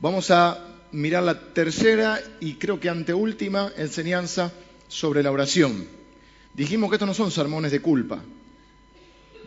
[0.00, 0.58] Vamos a
[0.92, 4.50] mirar la tercera y creo que anteúltima enseñanza
[4.88, 5.86] sobre la oración.
[6.54, 8.22] Dijimos que estos no son sermones de culpa.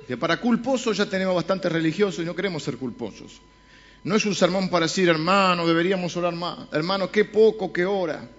[0.08, 3.42] Que para culposos ya tenemos bastante religiosos y no queremos ser culposos.
[4.04, 6.68] No es un sermón para decir, hermano, deberíamos orar más.
[6.72, 8.30] Hermano, qué poco que ora.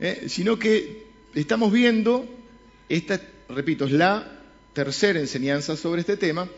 [0.00, 2.26] Eh, sino que estamos viendo,
[2.88, 3.20] esta,
[3.50, 4.32] repito, es la
[4.72, 6.48] tercera enseñanza sobre este tema.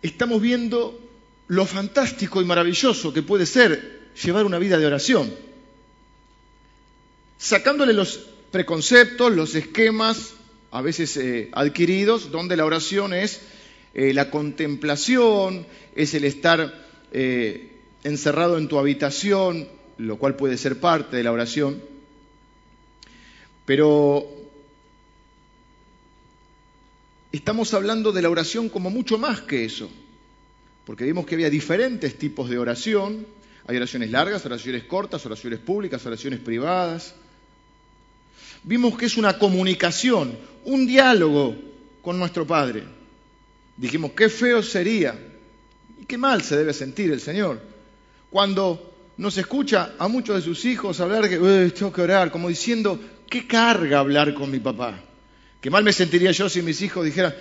[0.00, 1.07] Estamos viendo
[1.48, 5.32] lo fantástico y maravilloso que puede ser llevar una vida de oración,
[7.38, 10.34] sacándole los preconceptos, los esquemas,
[10.70, 13.40] a veces eh, adquiridos, donde la oración es
[13.94, 15.66] eh, la contemplación,
[15.96, 17.72] es el estar eh,
[18.04, 21.82] encerrado en tu habitación, lo cual puede ser parte de la oración,
[23.64, 24.26] pero
[27.32, 29.88] estamos hablando de la oración como mucho más que eso
[30.88, 33.26] porque vimos que había diferentes tipos de oración.
[33.66, 37.14] Hay oraciones largas, oraciones cortas, oraciones públicas, oraciones privadas.
[38.62, 41.54] Vimos que es una comunicación, un diálogo
[42.00, 42.84] con nuestro Padre.
[43.76, 45.14] Dijimos, qué feo sería
[46.00, 47.60] y qué mal se debe sentir el Señor
[48.30, 51.36] cuando nos escucha a muchos de sus hijos hablar que
[51.76, 54.98] tengo que orar, como diciendo, qué carga hablar con mi papá.
[55.60, 57.34] Qué mal me sentiría yo si mis hijos dijeran,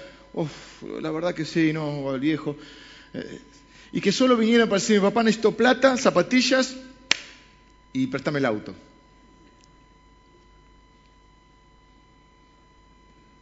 [1.01, 2.57] la verdad que sí, no, el viejo,
[3.91, 6.75] y que solo viniera para decir, papá necesito plata, zapatillas
[7.93, 8.75] y préstame el auto.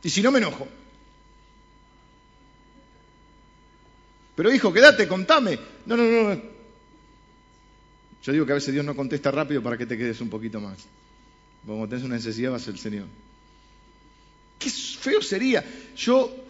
[0.03, 0.67] Y si no me enojo.
[4.35, 5.57] Pero hijo, quédate, contame.
[5.85, 6.41] No, no, no.
[8.21, 10.59] Yo digo que a veces Dios no contesta rápido para que te quedes un poquito
[10.59, 10.77] más.
[11.65, 13.07] Cuando tenés una necesidad vas al Señor.
[14.59, 15.65] Qué feo sería.
[15.95, 16.44] Yo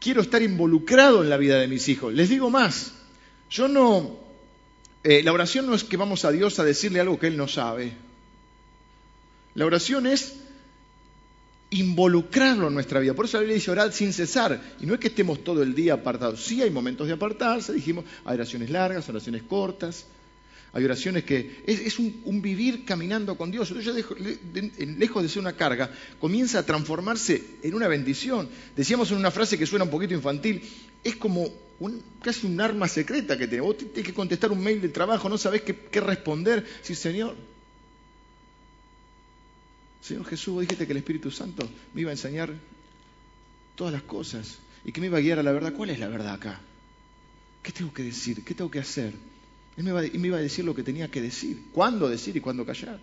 [0.00, 2.12] quiero estar involucrado en la vida de mis hijos.
[2.14, 2.92] Les digo más,
[3.50, 4.18] yo no,
[5.04, 7.48] eh, la oración no es que vamos a Dios a decirle algo que Él no
[7.48, 7.92] sabe.
[9.54, 10.36] La oración es
[11.70, 13.14] involucrarlo en nuestra vida.
[13.14, 14.60] Por eso la Biblia dice orar sin cesar.
[14.80, 16.42] Y no es que estemos todo el día apartados.
[16.44, 20.06] Sí hay momentos de apartarse, dijimos, hay oraciones largas, oraciones cortas.
[20.72, 23.70] Hay oraciones que es, un, vivir caminando con Dios.
[23.70, 24.04] Entonces,
[24.98, 25.90] lejos de ser una carga,
[26.20, 28.48] comienza a transformarse en una bendición.
[28.76, 30.62] Decíamos en una frase que suena un poquito infantil,
[31.02, 31.48] es como
[32.22, 33.64] casi un arma secreta que tenés.
[33.64, 36.66] Vos tenés que contestar un mail de trabajo, no sabés qué, responder.
[36.82, 37.34] Sí, Señor.
[40.02, 42.52] Señor Jesús, vos dijiste que el Espíritu Santo me iba a enseñar
[43.74, 45.72] todas las cosas y que me iba a guiar a la verdad.
[45.72, 46.60] ¿Cuál es la verdad acá?
[47.62, 48.44] ¿Qué tengo que decir?
[48.44, 49.14] ¿Qué tengo que hacer?
[49.78, 52.98] Él me iba, a decir lo que tenía que decir, cuándo decir y cuándo callar.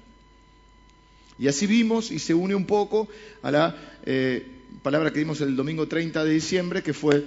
[1.40, 3.08] Y así vimos y se une un poco
[3.44, 4.46] a la eh,
[4.84, 7.24] palabra que dimos el domingo 30 de diciembre, que fue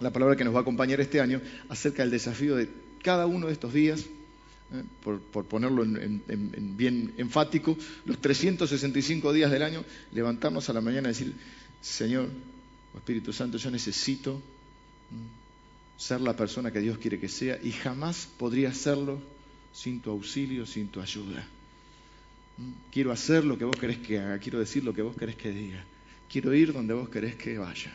[0.00, 1.40] la palabra que nos va a acompañar este año,
[1.70, 2.68] acerca del desafío de
[3.02, 9.62] cada uno de estos días, eh, por, ponerlo en, bien enfático, los 365 días del
[9.62, 11.32] año, levantarnos a la mañana y decir,
[11.80, 12.28] Señor,
[12.94, 14.42] Espíritu Santo, yo necesito
[15.96, 19.20] ser la persona que Dios quiere que sea y jamás podría hacerlo
[19.72, 21.46] sin tu auxilio, sin tu ayuda.
[22.58, 22.70] ¿Mm?
[22.92, 25.50] Quiero hacer lo que vos querés que haga, quiero decir lo que vos querés que
[25.50, 25.84] diga,
[26.30, 27.92] quiero ir donde vos querés que vaya.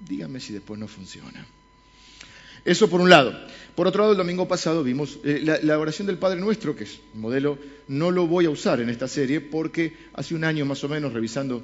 [0.00, 1.46] Dígame si después no funciona.
[2.64, 3.38] Eso por un lado.
[3.74, 6.84] Por otro lado, el domingo pasado vimos eh, la, la, oración del Padre Nuestro, que
[6.84, 10.82] es modelo, no lo voy a usar en esta serie porque hace un año más
[10.84, 11.62] o menos, revisando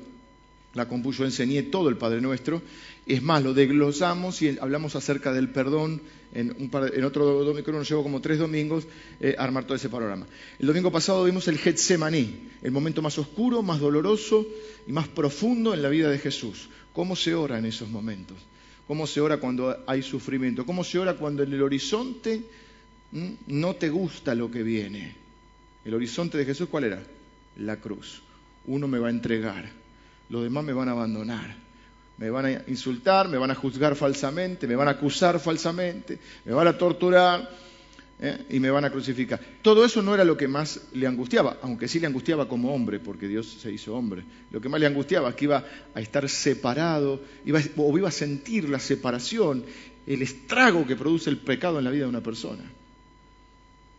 [0.75, 2.63] la compu, enseñé todo el Padre Nuestro.
[3.07, 6.01] Es más, lo desglosamos y hablamos acerca del perdón.
[6.33, 8.87] En, en otro domingo, nos llevó como tres domingos
[9.21, 10.27] eh, a armar todo ese panorama.
[10.61, 14.47] El domingo pasado vimos el Getsemaní, el momento más oscuro, más doloroso
[14.87, 16.69] y más profundo en la vida de Jesús.
[16.93, 18.37] ¿Cómo se ora en esos momentos?
[18.87, 20.65] ¿Cómo se ora cuando hay sufrimiento?
[20.65, 22.43] ¿Cómo se ora cuando en el horizonte
[23.49, 25.17] no te gusta lo que viene?
[25.85, 27.03] El horizonte de Jesús, ¿cuál era?
[27.57, 28.23] La cruz.
[28.67, 29.81] Uno me va a entregar
[30.31, 31.55] los demás me van a abandonar.
[32.17, 36.53] Me van a insultar, me van a juzgar falsamente, me van a acusar falsamente, me
[36.53, 37.49] van a torturar
[38.21, 38.45] ¿eh?
[38.51, 39.41] y me van a crucificar.
[39.63, 43.01] Todo eso no era lo que más le angustiaba, aunque sí le angustiaba como hombre,
[43.01, 44.23] porque Dios se hizo hombre.
[44.51, 48.13] Lo que más le angustiaba es que iba a estar separado, iba, o iba a
[48.13, 49.65] sentir la separación,
[50.07, 52.65] el estrago que produce el pecado en la vida de una persona.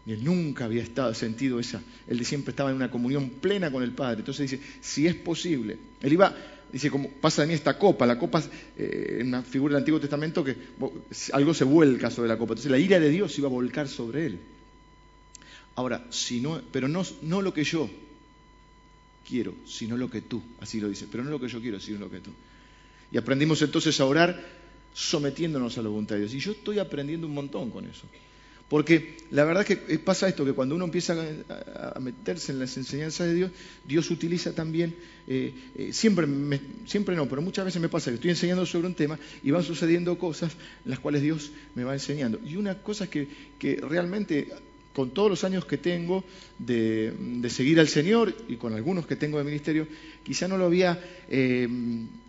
[0.06, 1.82] Y él nunca había estado, sentido esa.
[2.08, 4.20] Él siempre estaba en una comunión plena con el Padre.
[4.20, 5.78] Entonces dice, si es posible.
[6.02, 6.36] Él iba,
[6.72, 8.06] dice, como pasa de mí esta copa.
[8.08, 10.56] La copa es eh, una figura del Antiguo Testamento que
[11.34, 12.54] algo se vuelca sobre la copa.
[12.54, 14.40] Entonces la ira de Dios iba a volcar sobre él.
[15.76, 17.90] Ahora, si no, pero no, no lo que yo
[19.28, 20.42] quiero, sino lo que tú.
[20.60, 21.08] Así lo dice.
[21.12, 22.32] Pero no lo que yo quiero, sino lo que tú.
[23.12, 24.44] Y aprendimos entonces a orar
[24.94, 26.34] sometiéndonos a la voluntad de Dios.
[26.34, 28.08] Y yo estoy aprendiendo un montón con eso.
[28.72, 31.14] Porque la verdad es que pasa esto, que cuando uno empieza
[31.94, 33.52] a, meterse en las enseñanzas de Dios,
[33.86, 34.96] Dios utiliza también,
[35.28, 36.26] eh, eh, siempre,
[36.86, 39.64] siempre no, pero muchas veces me pasa que estoy enseñando sobre un tema y van
[39.64, 40.54] sucediendo cosas
[40.86, 42.40] en las cuales Dios me va enseñando.
[42.46, 43.28] Y una cosa que,
[43.60, 44.48] que realmente
[44.94, 46.24] con todos los años que tengo
[46.58, 47.14] de,
[47.50, 49.86] seguir al Señor y con algunos que tengo de ministerio,
[50.24, 50.98] quizá no lo había
[51.28, 51.68] eh,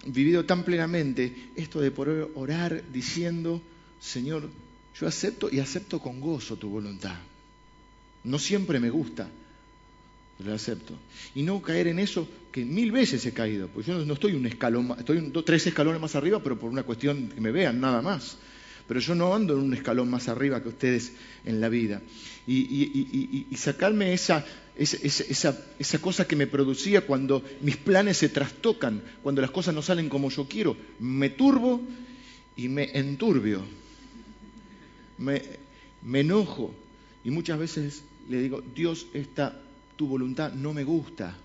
[0.07, 3.63] vivido tan plenamente, esto de poder orar diciendo,
[4.01, 4.51] Señor,
[4.99, 7.17] yo acepto y acepto con gozo tu voluntad.
[8.25, 9.29] No siempre me gusta,
[10.39, 10.95] pero lo acepto.
[11.35, 14.47] Y no caer en eso que mil veces he caído, porque yo no estoy un
[14.47, 18.37] escalón, estoy tres escalones más arriba, pero por una cuestión que me vean, nada más.
[18.87, 21.13] Pero yo no ando en un escalón más arriba que ustedes
[21.45, 22.03] en la vida.
[22.47, 24.45] Y, sacarme esa,
[24.77, 29.83] esa, esa, cosa que me producía cuando mis planes se trastocan, cuando las cosas no
[29.83, 31.81] salen como yo quiero, me turbo
[32.57, 33.63] y me enturbio
[35.19, 35.43] me,
[36.13, 36.75] enojo
[37.25, 39.61] y muchas veces le digo, Dios, esta
[39.97, 41.37] tu voluntad no me gusta.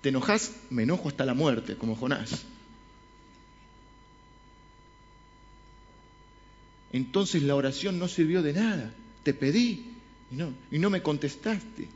[0.00, 0.52] ¿Te enojas?
[0.70, 2.44] Me enojo hasta la muerte, como Jonás.
[6.92, 8.94] Entonces la oración no sirvió de nada.
[9.22, 9.92] Te pedí
[10.30, 11.88] y no, y no me contestaste.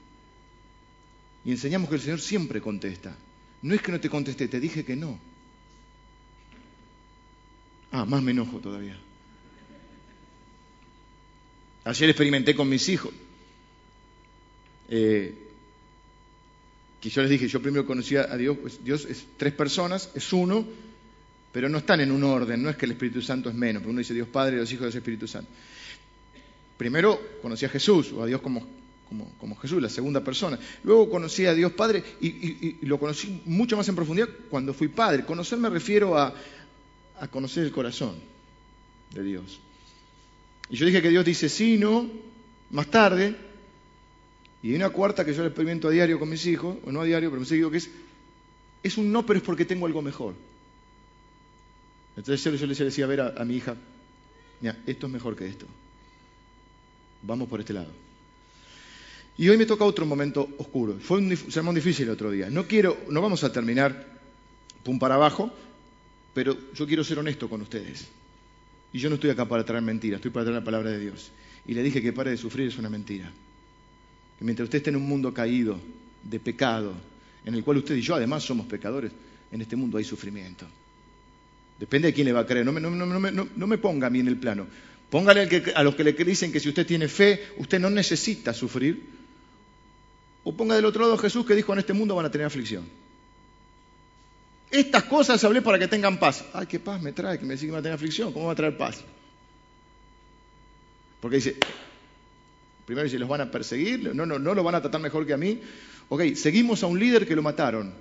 [1.44, 3.16] Y enseñamos que el Señor siempre contesta.
[3.62, 5.18] No es que no te contesté, te dije que no.
[7.92, 8.98] Ah, más me enojo todavía.
[11.84, 13.12] Ayer experimenté con mis hijos.
[14.88, 15.34] Eh,
[17.00, 20.32] que yo les dije, yo primero conocía a Dios, pues Dios es tres personas, es
[20.32, 20.64] uno,
[21.50, 23.90] pero no están en un orden, no es que el Espíritu Santo es menos, porque
[23.90, 25.50] uno dice Dios Padre y los hijos del Espíritu Santo.
[26.76, 28.66] Primero conocí a Jesús, o a Dios como,
[29.38, 30.58] como, Jesús, la segunda persona.
[30.84, 35.24] Luego conocí a Dios Padre y, lo conocí mucho más en profundidad cuando fui padre.
[35.24, 36.32] Conocer me refiero a,
[37.22, 38.16] a conocer el corazón
[39.14, 39.60] de Dios.
[40.68, 42.10] Y yo dije que Dios dice sí, no,
[42.70, 43.36] más tarde,
[44.60, 47.00] y hay una cuarta que yo le experimento a diario con mis hijos, o no
[47.00, 47.90] a diario, pero me digo que es,
[48.82, 50.34] es un no, pero es porque tengo algo mejor.
[52.16, 53.76] Entonces yo, le decía a ver a, mi hija,
[54.60, 55.66] mira, esto es mejor que esto.
[57.22, 57.92] Vamos por este lado.
[59.38, 60.98] Y hoy me toca otro momento oscuro.
[61.00, 62.50] Fue un sermón difícil el otro día.
[62.50, 64.08] No quiero, no vamos a terminar
[64.82, 65.52] pum para abajo,
[66.34, 68.08] pero yo quiero ser honesto con ustedes.
[68.92, 71.30] Y yo no estoy acá para traer mentiras, estoy para traer la palabra de Dios.
[71.66, 73.30] Y le dije que pare de sufrir es una mentira.
[74.38, 75.78] Que mientras usted esté en un mundo caído,
[76.22, 76.94] de pecado,
[77.44, 79.12] en el cual usted y yo además somos pecadores,
[79.50, 80.66] en este mundo hay sufrimiento.
[81.78, 82.64] Depende de quién le va a creer.
[82.64, 84.66] No me, no, me ponga a mí en el plano.
[85.10, 89.02] Póngale a los que le dicen que si usted tiene fe, usted no necesita sufrir.
[90.44, 92.46] O ponga del otro lado a Jesús que dijo en este mundo van a tener
[92.46, 92.84] aflicción.
[94.72, 96.46] Estas cosas hablé para que tengan paz.
[96.54, 98.32] Ay, qué paz me trae, que me dice que va a tener aflicción.
[98.32, 99.04] ¿Cómo va a traer paz?
[101.20, 101.56] Porque dice,
[102.86, 105.34] primero dice, los van a perseguir, no, no, no lo van a tratar mejor que
[105.34, 105.60] a mí.
[106.08, 107.92] Ok, seguimos a un líder que lo mataron.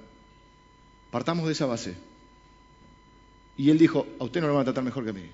[1.12, 1.94] Partamos de esa base.
[3.58, 5.30] Y él dijo, a usted no lo van a tratar mejor que a mí.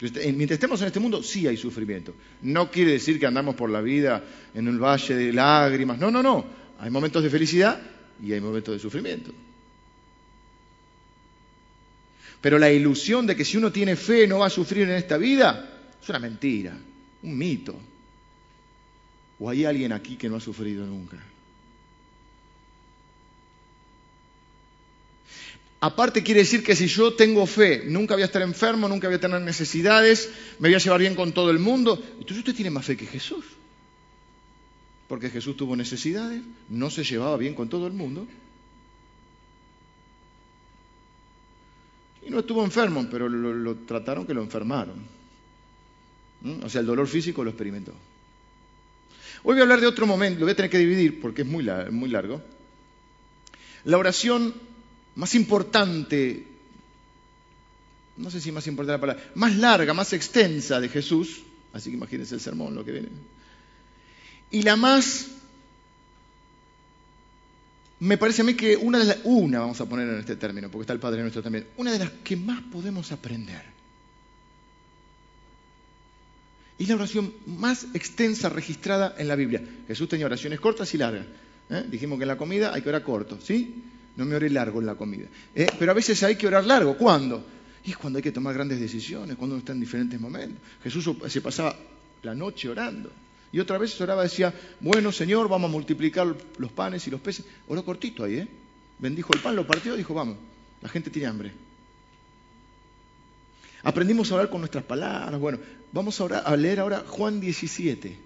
[0.00, 2.14] Mientras estemos en este mundo, sí hay sufrimiento.
[2.42, 4.22] No quiere decir que andamos por la vida
[4.52, 5.98] en un valle de lágrimas.
[5.98, 6.44] No, no, no.
[6.80, 7.80] Hay momentos de felicidad
[8.22, 9.32] y hay momentos de sufrimiento.
[12.42, 15.16] Pero la ilusión de que si uno tiene fe no va a sufrir en esta
[15.16, 15.70] vida
[16.02, 16.76] es una mentira,
[17.22, 17.74] un mito.
[19.38, 21.16] ¿O hay alguien aquí que no ha sufrido nunca?
[25.80, 29.16] Aparte quiere decir que si yo tengo fe, nunca voy a estar enfermo, nunca voy
[29.16, 32.00] a tener necesidades, me voy a llevar bien con todo el mundo.
[32.12, 33.44] Entonces usted tiene más fe que Jesús.
[35.08, 38.26] Porque Jesús tuvo necesidades, no se llevaba bien con todo el mundo,
[42.24, 44.96] Y no estuvo enfermo, pero lo, trataron que lo enfermaron.
[46.42, 46.64] ¿Mm?
[46.64, 47.92] O sea, el dolor físico lo experimentó.
[49.44, 51.48] Hoy voy a hablar de otro momento, lo voy a tener que dividir porque es
[51.48, 52.40] muy, muy largo.
[53.84, 54.54] La oración
[55.16, 56.46] más importante,
[58.16, 61.96] no sé si más importante la palabra, más larga, más extensa de Jesús, así que
[61.96, 63.08] imagínense el sermón, lo que viene.
[64.52, 65.31] Y la más
[68.02, 70.68] me parece a mí que una de las, una vamos a poner en este término,
[70.68, 73.62] porque está el Padre nuestro también, una de las que más podemos aprender.
[76.78, 79.62] Y la oración más extensa registrada en la Biblia.
[79.86, 81.26] Jesús tenía oraciones cortas y largas.
[81.70, 81.84] ¿eh?
[81.88, 83.84] Dijimos que en la comida hay que orar corto, ¿sí?
[84.16, 85.28] No me ore largo en la comida.
[85.54, 85.68] ¿eh?
[85.78, 86.98] Pero a veces hay que orar largo.
[86.98, 87.46] ¿Cuándo?
[87.84, 90.58] Y es cuando hay que tomar grandes decisiones, cuando uno está en diferentes momentos.
[90.82, 91.76] Jesús se pasaba
[92.24, 93.12] la noche orando.
[93.52, 97.44] Y otra vez oraba, decía, bueno Señor, vamos a multiplicar los panes y los peces.
[97.68, 98.48] Oró cortito ahí, ¿eh?
[98.98, 100.38] Bendijo el pan, lo partió, dijo, vamos.
[100.80, 101.52] La gente tiene hambre.
[103.82, 105.38] Aprendimos a orar con nuestras palabras.
[105.38, 105.58] Bueno,
[105.92, 108.16] vamos a, a leer ahora Juan 17.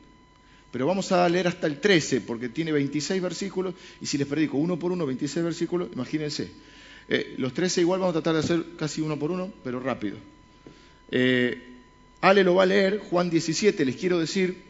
[0.70, 4.58] Pero vamos a leer hasta el 13, porque tiene 26 versículos, y si les predico
[4.58, 6.50] uno por uno, 26 versículos, imagínense.
[7.08, 10.18] Eh, los 13 igual vamos a tratar de hacer casi uno por uno, pero rápido.
[11.10, 11.62] Eh,
[12.20, 14.65] Ale lo va a leer, Juan 17, les quiero decir.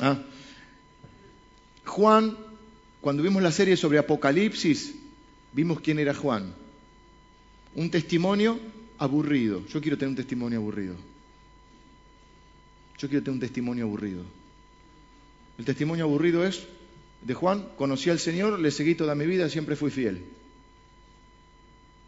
[0.00, 0.18] Ah,
[1.84, 2.36] Juan,
[3.00, 4.94] cuando vimos la serie sobre Apocalipsis,
[5.52, 6.54] vimos quién era Juan.
[7.74, 8.58] Un testimonio
[8.98, 9.66] aburrido.
[9.66, 10.94] Yo quiero tener un testimonio aburrido.
[12.98, 14.22] Yo quiero tener un testimonio aburrido.
[15.58, 16.66] El testimonio aburrido es
[17.22, 20.24] de Juan, conocí al Señor, le seguí toda mi vida, siempre fui fiel.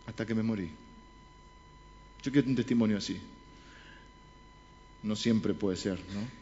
[0.06, 0.70] Hasta que me morí.
[2.22, 3.20] Yo quiero un testimonio así.
[5.02, 6.41] No siempre puede ser, ¿no?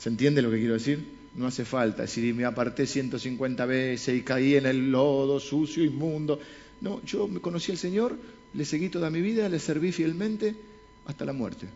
[0.00, 1.04] ¿Se entiende lo que quiero decir?
[1.34, 6.40] No hace falta decir, me aparté 150 veces y caí en el lodo sucio, inmundo.
[6.80, 8.16] No, yo me conocí al Señor,
[8.54, 10.56] le seguí toda mi vida, le serví fielmente
[11.04, 11.66] hasta la muerte.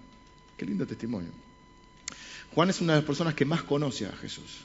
[0.56, 1.28] Qué lindo testimonio.
[2.54, 4.62] Juan es una de las personas que más conoce a Jesús.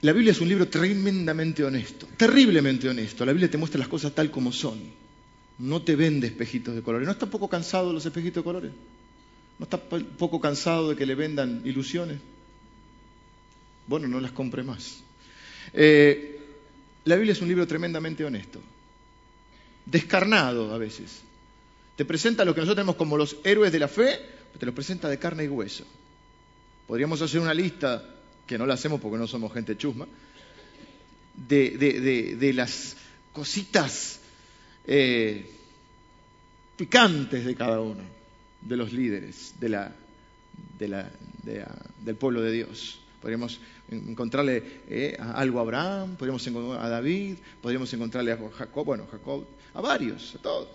[0.00, 3.24] La Biblia es un libro tremendamente honesto, terriblemente honesto.
[3.24, 4.80] La Biblia te muestra las cosas tal como son.
[5.60, 7.06] No te vende espejitos de colores.
[7.06, 8.72] ¿No está poco cansado de los espejitos de colores?
[9.58, 12.18] ¿No está poco cansado de que le vendan ilusiones?
[13.86, 15.00] Bueno, no las compre más.
[15.72, 16.40] Eh,
[17.04, 18.60] la Biblia es un libro tremendamente honesto,
[19.86, 21.22] descarnado a veces.
[21.96, 24.20] Te presenta lo que nosotros tenemos como los héroes de la fe,
[24.58, 25.84] te lo presenta de carne y hueso.
[26.88, 28.04] Podríamos hacer una lista,
[28.46, 30.06] que no la hacemos porque no somos gente chusma,
[31.34, 32.96] de, las
[33.32, 34.20] cositas
[34.86, 35.48] eh,
[36.76, 38.13] picantes de cada uno
[38.64, 39.92] de los líderes de la,
[42.04, 42.98] del pueblo de Dios.
[43.20, 49.06] Podríamos encontrarle eh, algo a Abraham, podríamos encontrar a David, podríamos encontrarle a Jacob, bueno,
[49.10, 49.44] Jacob,
[49.74, 50.68] a varios, a todos.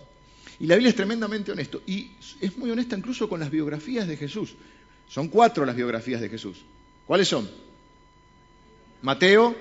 [0.58, 4.16] Y la Biblia es tremendamente honesto y es muy honesta incluso con las biografías de
[4.16, 4.54] Jesús.
[5.08, 6.58] Son cuatro las biografías de Jesús.
[7.06, 7.48] ¿Cuáles son?
[9.02, 9.56] Mateo,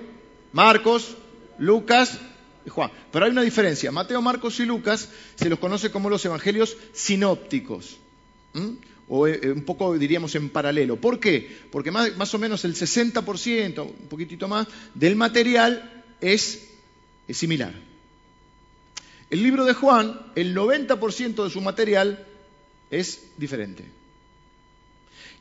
[0.51, 1.15] Marcos,
[1.57, 2.19] Lucas
[2.65, 2.91] y Juan.
[3.11, 3.91] Pero hay una diferencia.
[3.91, 7.97] Mateo, Marcos y Lucas se los conoce como los evangelios sinópticos.
[9.07, 10.97] O eh, un poco diríamos en paralelo.
[10.97, 11.57] ¿Por qué?
[11.71, 16.69] Porque más, o menos el 60%, un poquitito más, del material es,
[17.27, 17.73] es similar.
[19.29, 22.25] El libro de Juan, el 90% de su material
[22.89, 23.85] es diferente.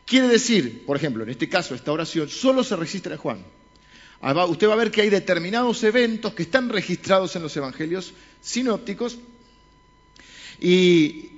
[0.04, 3.44] Quiere decir, por ejemplo, en este caso, esta oración solo se registra en Juan.
[4.20, 8.12] Ah, usted va a ver que hay determinados eventos que están registrados en los evangelios
[8.40, 9.18] sinópticos
[10.60, 11.28] y,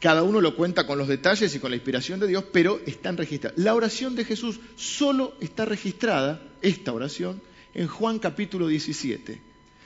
[0.00, 3.16] cada uno lo cuenta con los detalles y con la inspiración de Dios, pero están
[3.16, 3.58] registrados.
[3.58, 7.40] La oración de Jesús solo está registrada, esta oración,
[7.72, 9.40] en Juan capítulo 17.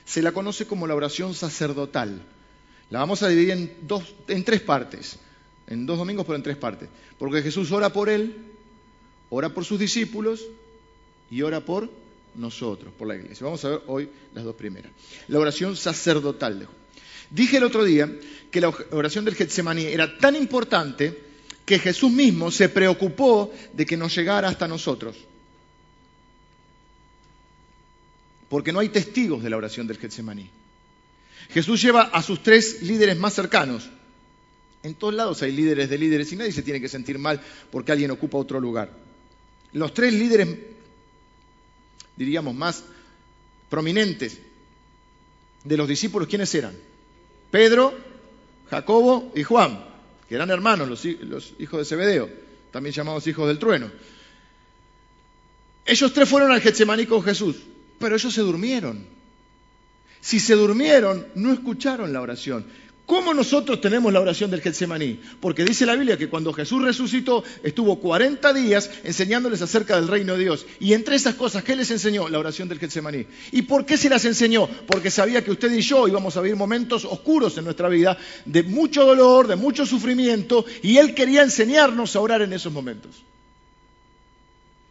[0.04, 2.22] Se la conoce como la oración sacerdotal.
[2.90, 5.18] La vamos a dividir en, dos, en tres partes,
[5.68, 6.88] en dos domingos, pero en tres partes.
[7.16, 8.34] Porque Jesús ora por él,
[9.28, 10.44] ora por sus discípulos
[11.30, 11.88] y ora por
[12.34, 13.44] nosotros, por la iglesia.
[13.44, 14.90] Vamos a ver hoy las dos primeras.
[15.28, 16.79] La oración sacerdotal de Juan.
[17.30, 18.10] Dije el otro día
[18.50, 21.16] que la oración del Getsemaní era tan importante
[21.64, 25.16] que Jesús mismo se preocupó de que nos llegara hasta nosotros.
[28.48, 30.50] Porque no hay testigos de la oración del Getsemaní.
[31.50, 33.88] Jesús lleva a sus tres líderes más cercanos.
[34.82, 37.92] En todos lados hay líderes de líderes y nadie se tiene que sentir mal porque
[37.92, 38.90] alguien ocupa otro lugar.
[39.72, 40.48] Los tres líderes,
[42.16, 42.82] diríamos, más
[43.68, 44.38] prominentes
[45.62, 46.89] de los discípulos, ¿quiénes eran?
[47.50, 47.94] Pedro,
[48.70, 49.84] Jacobo y Juan,
[50.28, 51.04] que eran hermanos, los,
[51.58, 52.30] hijos de Zebedeo,
[52.70, 53.90] también llamados hijos del trueno.
[55.84, 57.56] Ellos tres fueron al Getsemaní con Jesús,
[57.98, 59.04] pero ellos se durmieron.
[60.20, 62.66] Si se durmieron, no escucharon la oración.
[63.10, 65.18] ¿Cómo nosotros tenemos la oración del Getsemaní?
[65.40, 70.34] Porque dice la Biblia que cuando Jesús resucitó, estuvo 40 días enseñándoles acerca del reino
[70.34, 70.64] de Dios.
[70.78, 72.28] Y entre esas cosas, ¿qué les enseñó?
[72.28, 73.26] La oración del Getsemaní.
[73.50, 74.68] ¿Y por qué se las enseñó?
[74.86, 78.62] Porque sabía que usted y yo íbamos a vivir momentos oscuros en nuestra vida, de
[78.62, 83.24] mucho dolor, de mucho sufrimiento, y Él quería enseñarnos a orar en esos momentos.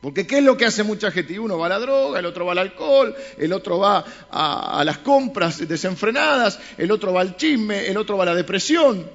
[0.01, 1.37] Porque ¿qué es lo que hace mucha gente?
[1.39, 4.99] uno va a la droga, el otro va al alcohol, el otro va a, las
[4.99, 9.09] compras desenfrenadas, el otro va al chisme, el otro va a la depresión,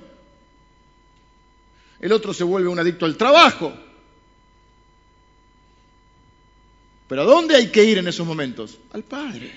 [2.00, 3.73] el otro se vuelve un adicto al trabajo.
[7.09, 8.79] Pero ¿a dónde hay que ir en esos momentos?
[8.93, 9.53] Al Padre.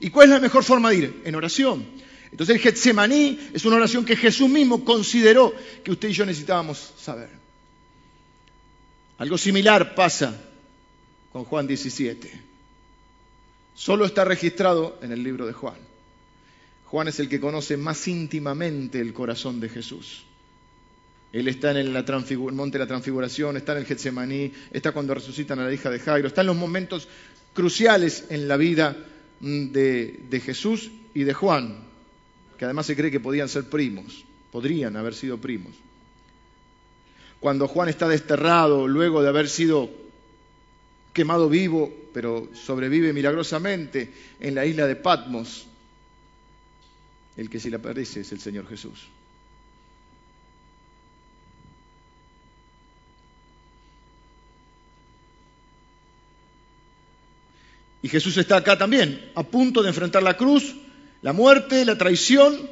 [0.00, 1.22] ¿Y cuál es la mejor forma de ir?
[1.24, 1.86] En oración.
[2.32, 6.94] Entonces el Getsemaní es una oración que Jesús mismo consideró que usted y yo necesitábamos
[6.98, 7.30] saber.
[9.18, 10.47] Algo similar pasa
[11.32, 12.30] con Juan 17.
[13.74, 15.76] Solo está registrado en el libro de Juan.
[16.86, 20.24] Juan es el que conoce más íntimamente el corazón de Jesús.
[21.32, 21.90] Él está en el,
[22.52, 25.98] monte de la transfiguración, está en el Getsemaní, está cuando resucitan a la hija de
[25.98, 27.06] Jairo, está en los momentos
[27.52, 28.96] cruciales en la vida
[29.40, 31.84] mm, de Jesús y de Juan,
[32.58, 35.74] que además se cree que podían ser primos, podrían haber sido primos.
[37.40, 39.90] Cuando Juan está desterrado luego de haber sido
[41.18, 45.66] quemado vivo, pero sobrevive milagrosamente en la isla de Patmos.
[47.36, 49.08] El que se le aparece es el Señor Jesús.
[58.00, 60.76] Y Jesús está acá también, a punto de enfrentar la cruz,
[61.20, 62.70] la muerte, la traición.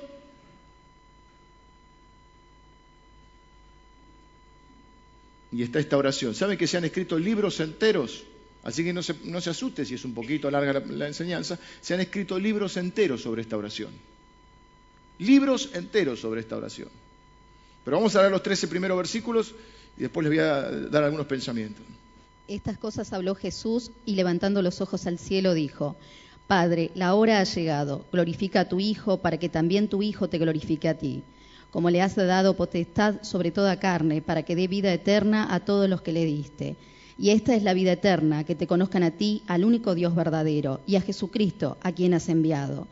[5.51, 6.37] Y está esta oración.
[6.37, 8.23] ¿Saben que se han escrito libros enteros
[8.67, 11.57] Así que no se, no se asuste si es un poquito larga la, enseñanza.
[11.81, 13.91] Se han escrito libros enteros sobre esta oración.
[15.21, 16.89] Libros enteros sobre esta oración.
[17.85, 19.55] Pero vamos a leer los 13 primeros versículos
[19.97, 21.85] y después les voy a dar algunos pensamientos.
[22.49, 25.95] Estas cosas habló Jesús y levantando los ojos al cielo dijo,
[26.49, 30.39] Padre, la hora ha llegado, glorifica a tu Hijo para que también tu Hijo te
[30.39, 31.23] glorifique a ti,
[31.71, 35.89] como le has dado potestad sobre toda carne, para que dé vida eterna a todos
[35.89, 36.75] los que le diste
[37.19, 40.81] y esta es la vida eterna, que te conozcan a ti, al único Dios verdadero,
[40.87, 42.87] y a Jesucristo, a quien has enviado.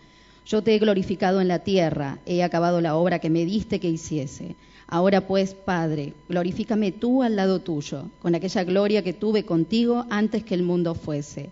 [0.46, 3.90] Yo te he glorificado en la tierra, he acabado la obra que me diste que
[3.90, 4.56] hiciese.
[4.86, 10.44] Ahora pues, Padre, glorifícame tú al lado tuyo, con aquella gloria que tuve contigo antes
[10.44, 11.50] que el mundo fuese.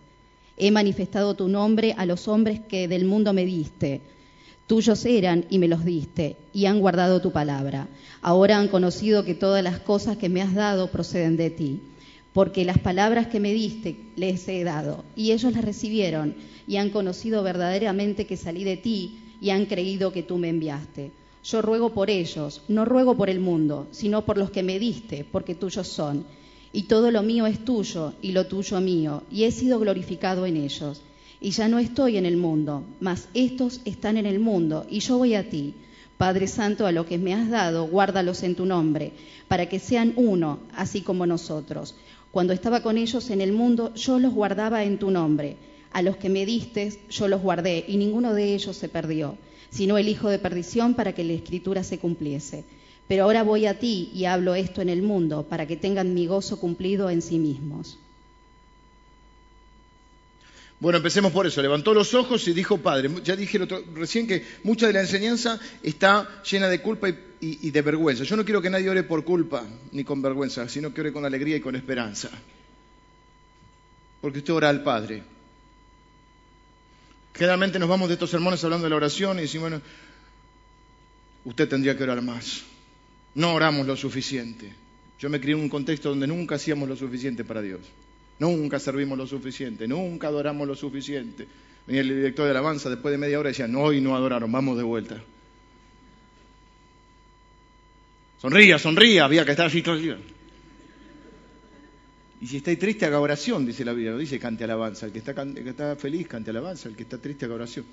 [0.56, 4.00] He manifestado tu nombre a los hombres que del mundo me diste.
[4.66, 7.88] Tuyos eran y me los diste, y han guardado tu palabra.
[8.22, 11.80] Ahora han conocido que todas las cosas que me has dado proceden de ti
[12.32, 16.34] porque las palabras que me diste les he dado, y ellos las recibieron,
[16.66, 21.10] y han conocido verdaderamente que salí de ti, y han creído que tú me enviaste.
[21.44, 25.26] Yo ruego por ellos, no ruego por el mundo, sino por los que me diste,
[25.30, 26.24] porque tuyos son.
[26.72, 30.56] Y todo lo mío es tuyo, y lo tuyo mío, y he sido glorificado en
[30.56, 31.02] ellos.
[31.40, 35.18] Y ya no estoy en el mundo, mas estos están en el mundo, y yo
[35.18, 35.74] voy a ti.
[36.16, 39.10] Padre Santo, a lo que me has dado, guárdalos en tu nombre,
[39.48, 41.96] para que sean uno, así como nosotros.
[42.32, 45.58] Cuando estaba con ellos en el mundo, yo los guardaba en tu nombre.
[45.92, 49.36] A los que me diste, yo los guardé, y ninguno de ellos se perdió,
[49.68, 52.64] sino el hijo de perdición para que la escritura se cumpliese.
[53.06, 56.26] Pero ahora voy a ti y hablo esto en el mundo, para que tengan mi
[56.26, 57.98] gozo cumplido en sí mismos.
[60.82, 61.62] Bueno, empecemos por eso.
[61.62, 63.56] Levantó los ojos y dijo, Padre, ya dije
[63.94, 67.08] recién que mucha de la enseñanza está llena de culpa
[67.40, 68.24] y, de vergüenza.
[68.24, 71.24] Yo no quiero que nadie ore por culpa ni con vergüenza, sino que ore con
[71.24, 72.30] alegría y con esperanza.
[74.20, 75.22] Porque usted ora al Padre.
[77.32, 79.84] Generalmente nos vamos de estos sermones hablando de la oración y decimos, bueno,
[81.44, 82.64] usted tendría que orar más.
[83.36, 84.74] No oramos lo suficiente.
[85.20, 87.82] Yo me crié en un contexto donde nunca hacíamos lo suficiente para Dios.
[88.42, 91.46] Nunca servimos lo suficiente, nunca adoramos lo suficiente.
[91.86, 94.50] Venía el director de alabanza después de media hora y decía, no, hoy no adoraron,
[94.50, 95.22] vamos de vuelta.
[98.40, 100.18] Sonría, sonría, había que estar el
[102.40, 105.06] Y si está triste, haga oración, dice la Biblia, dice cante alabanza.
[105.06, 106.88] El que, está, el que está feliz, cante alabanza.
[106.88, 107.84] El que está triste, haga oración.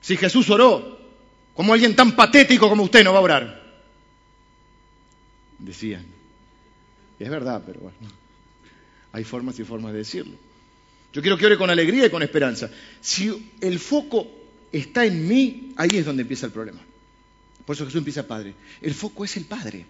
[0.00, 0.98] Si Jesús oró,
[1.52, 3.62] como alguien tan patético como usted no va a orar.
[5.58, 6.11] Decían
[7.22, 7.96] es verdad, pero bueno,
[9.12, 10.34] hay formas y formas de decirlo.
[11.12, 12.70] Yo quiero que ore con alegría y con esperanza.
[13.00, 14.26] Si el foco
[14.72, 16.80] está en mí, ahí es donde empieza el problema.
[17.66, 18.54] Por eso Jesús empieza Padre.
[18.80, 19.84] El foco es el Padre.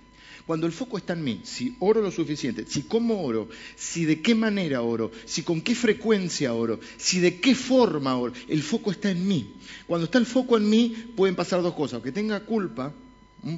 [0.46, 4.20] Cuando el foco está en mí, si oro lo suficiente, si cómo oro, si de
[4.20, 8.90] qué manera oro, si con qué frecuencia oro, si de qué forma oro, el foco
[8.90, 9.52] está en mí.
[9.86, 12.02] Cuando está el foco en mí, pueden pasar dos cosas.
[12.02, 12.92] Que tenga culpa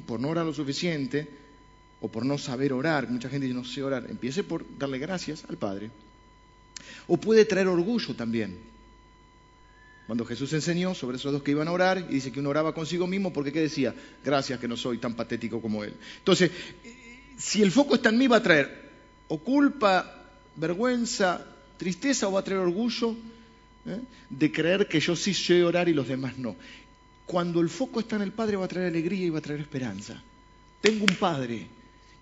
[0.05, 1.27] por no orar lo suficiente,
[2.05, 5.43] o por no saber orar, mucha gente dice no sé orar, empiece por darle gracias
[5.49, 5.89] al Padre.
[7.07, 8.59] O puede traer orgullo también.
[10.05, 12.75] Cuando Jesús enseñó sobre esos dos que iban a orar y dice que uno oraba
[12.75, 13.95] consigo mismo porque ¿qué decía?
[14.23, 15.93] Gracias que no soy tan patético como él.
[16.19, 16.51] Entonces,
[17.37, 18.85] si el foco está en mí va a traer
[19.27, 21.43] o culpa, vergüenza,
[21.77, 23.15] tristeza o va a traer orgullo
[23.87, 23.99] ¿eh?
[24.29, 26.55] de creer que yo sí sé orar y los demás no.
[27.25, 29.61] Cuando el foco está en el Padre va a traer alegría y va a traer
[29.61, 30.21] esperanza.
[30.81, 31.65] Tengo un Padre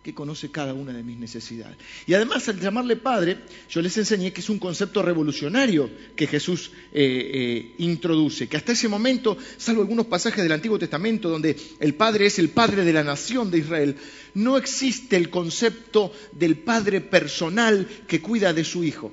[0.04, 1.78] que conoce cada una de mis necesidades.
[2.06, 3.38] Y además, al llamarle Padre,
[3.70, 8.74] yo les enseñé que es un concepto revolucionario que Jesús eh, eh, introduce, que hasta
[8.74, 12.92] ese momento, salvo algunos pasajes del Antiguo Testamento donde el Padre es el Padre de
[12.92, 13.96] la nación de Israel,
[14.34, 19.12] no existe el concepto del Padre personal que cuida de su Hijo.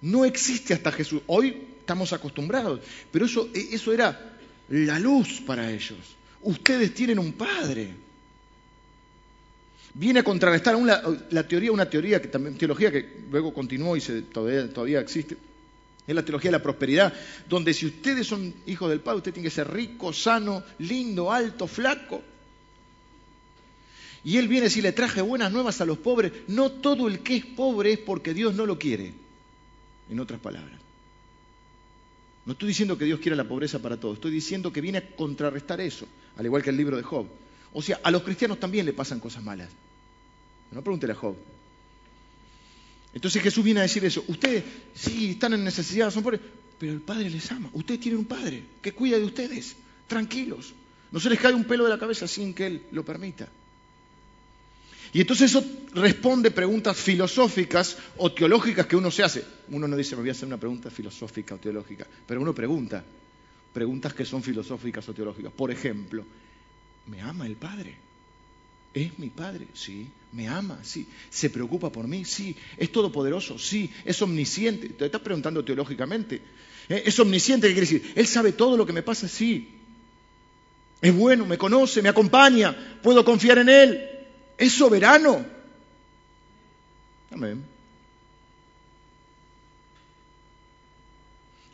[0.00, 1.20] No existe hasta Jesús.
[1.26, 2.80] Hoy estamos acostumbrados,
[3.12, 4.38] pero eso, eso era
[4.70, 5.98] la luz para ellos.
[6.40, 8.09] Ustedes tienen un Padre.
[9.94, 14.00] Viene a contrarrestar una, la teoría, una teoría que también, teología que luego continuó y
[14.00, 15.36] se, todavía, todavía existe,
[16.06, 17.12] es la teología de la prosperidad,
[17.48, 21.66] donde si ustedes son hijos del Padre, usted tiene que ser rico, sano, lindo, alto,
[21.66, 22.22] flaco.
[24.22, 26.32] Y Él viene si le traje buenas nuevas a los pobres.
[26.48, 29.14] No todo el que es pobre es porque Dios no lo quiere.
[30.10, 30.80] En otras palabras.
[32.44, 35.14] No estoy diciendo que Dios quiera la pobreza para todos, estoy diciendo que viene a
[35.14, 37.26] contrarrestar eso, al igual que el libro de Job.
[37.72, 39.68] O sea, a los cristianos también le pasan cosas malas.
[40.72, 41.36] No pregúntele a Job.
[43.12, 44.24] Entonces Jesús viene a decir eso.
[44.28, 46.40] Ustedes sí están en necesidad, son pobres,
[46.78, 47.68] pero el Padre les ama.
[47.72, 49.76] Ustedes tienen un Padre que cuida de ustedes.
[50.06, 50.74] Tranquilos.
[51.10, 53.48] No se les cae un pelo de la cabeza sin que Él lo permita.
[55.12, 59.44] Y entonces eso responde preguntas filosóficas o teológicas que uno se hace.
[59.68, 63.04] Uno no dice, me voy a hacer una pregunta filosófica o teológica, pero uno pregunta,
[63.72, 65.52] preguntas que son filosóficas o teológicas.
[65.52, 66.24] Por ejemplo,
[67.10, 67.96] ¿me ama el Padre?
[68.94, 69.66] ¿Es mi Padre?
[69.74, 70.08] Sí.
[70.32, 70.78] ¿Me ama?
[70.82, 71.06] Sí.
[71.28, 72.24] ¿Se preocupa por mí?
[72.24, 72.56] Sí.
[72.76, 73.58] ¿Es todopoderoso?
[73.58, 73.90] Sí.
[74.04, 74.88] ¿Es omnisciente?
[74.90, 76.40] Te estás preguntando teológicamente.
[76.88, 77.02] ¿Eh?
[77.06, 77.68] ¿Es omnisciente?
[77.68, 78.12] ¿Qué quiere decir?
[78.16, 79.28] ¿Él sabe todo lo que me pasa?
[79.28, 79.68] Sí.
[81.00, 81.46] ¿Es bueno?
[81.46, 82.02] ¿Me conoce?
[82.02, 82.98] ¿Me acompaña?
[83.02, 84.06] ¿Puedo confiar en Él?
[84.60, 85.44] es soberano.
[87.30, 87.64] Amén.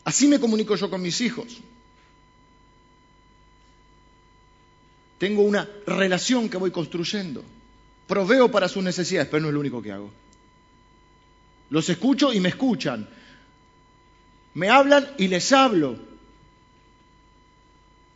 [0.04, 1.58] Así me comunico yo con mis hijos.
[5.18, 7.42] Tengo una relación que voy construyendo.
[8.06, 10.10] Proveo para sus necesidades, pero no es lo único que hago.
[11.70, 13.08] Los escucho y me escuchan.
[14.54, 15.98] Me hablan y les hablo.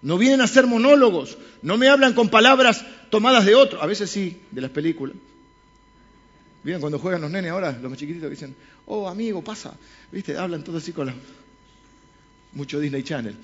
[0.03, 4.11] No vienen a ser monólogos, no me hablan con palabras tomadas de otro, a veces
[4.11, 5.15] sí, de las películas.
[6.63, 8.55] Miren cuando juegan los nenes ahora, los más chiquititos dicen,
[8.87, 9.77] oh amigo, pasa,
[10.11, 11.15] viste, hablan todos así con la...
[12.53, 13.37] mucho Disney Channel.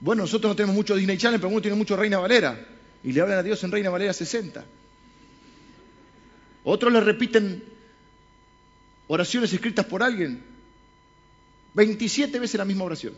[0.00, 2.58] Bueno, nosotros no tenemos mucho Disney Channel, pero uno tiene mucho Reina Valera,
[3.02, 4.64] y le hablan a Dios en Reina Valera 60.
[6.64, 7.62] Otros le repiten
[9.08, 10.42] oraciones escritas por alguien,
[11.74, 13.14] 27 veces la misma oración.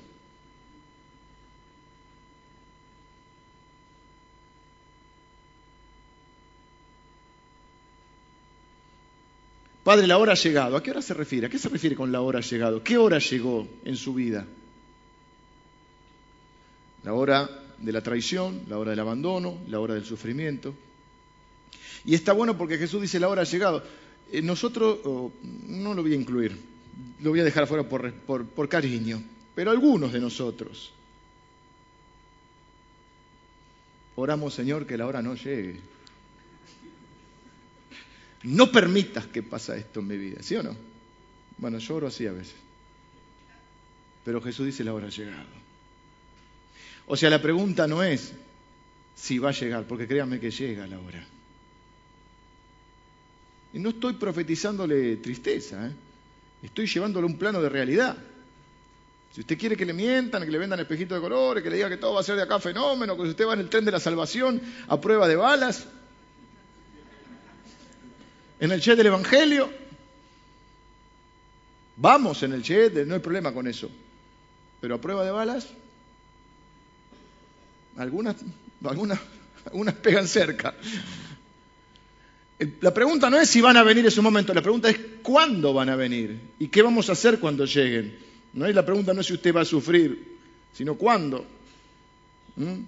[9.89, 10.77] Padre, la hora ha llegado.
[10.77, 11.47] ¿A qué hora se refiere?
[11.47, 12.85] ¿A qué se refiere con la hora ha llegado?
[12.85, 14.47] ¿Qué hora llegó en su vida?
[17.05, 20.75] La hora de la traición, la hora del abandono, la hora del sufrimiento.
[22.05, 23.83] Y está bueno porque Jesús dice la hora ha llegado.
[24.33, 24.99] Eh, nosotros,
[25.67, 26.59] no lo voy a incluir,
[27.23, 29.23] lo voy a dejar afuera por, por cariño,
[29.55, 30.93] pero algunos de nosotros
[34.21, 35.81] oramos, Señor, que la hora no llegue.
[38.43, 40.77] No permitas que pase esto en mi vida, ¿sí o no?
[41.57, 42.55] Bueno, yo oro así a veces.
[44.25, 45.47] Pero Jesús dice la hora ha llegado.
[47.09, 48.33] O sea, la pregunta no es
[49.15, 51.27] si va a llegar, porque créanme que llega la hora.
[53.73, 55.93] Y no estoy profetizándole tristeza, ¿eh?
[56.63, 58.17] estoy llevándole un plano de realidad.
[59.33, 61.89] Si usted quiere que le mientan, que le vendan espejitos de colores, que le diga
[61.89, 63.93] que todo va a ser de acá fenómeno, que usted va en el tren de
[63.93, 65.87] la salvación a prueba de balas,
[68.61, 69.71] en el chat del Evangelio.
[71.97, 73.91] Vamos en el chat, no hay problema con eso.
[74.81, 75.69] Pero a prueba de balas,
[77.99, 78.37] algunas,
[78.85, 79.19] algunas,
[79.67, 80.75] algunas pegan cerca.
[82.81, 85.91] La pregunta no es si van a venir ese momento, la pregunta es cuándo van
[85.91, 88.19] a venir y qué vamos a hacer cuando lleguen.
[88.55, 90.39] No es la pregunta no es si usted va a sufrir,
[90.73, 91.45] sino cuándo.
[92.57, 92.81] ¿Mm?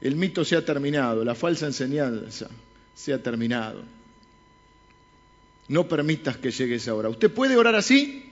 [0.00, 2.48] El mito se ha terminado, la falsa enseñanza
[2.94, 3.82] se ha terminado.
[5.68, 7.08] No permitas que llegue esa hora.
[7.08, 8.30] ¿Usted puede orar así?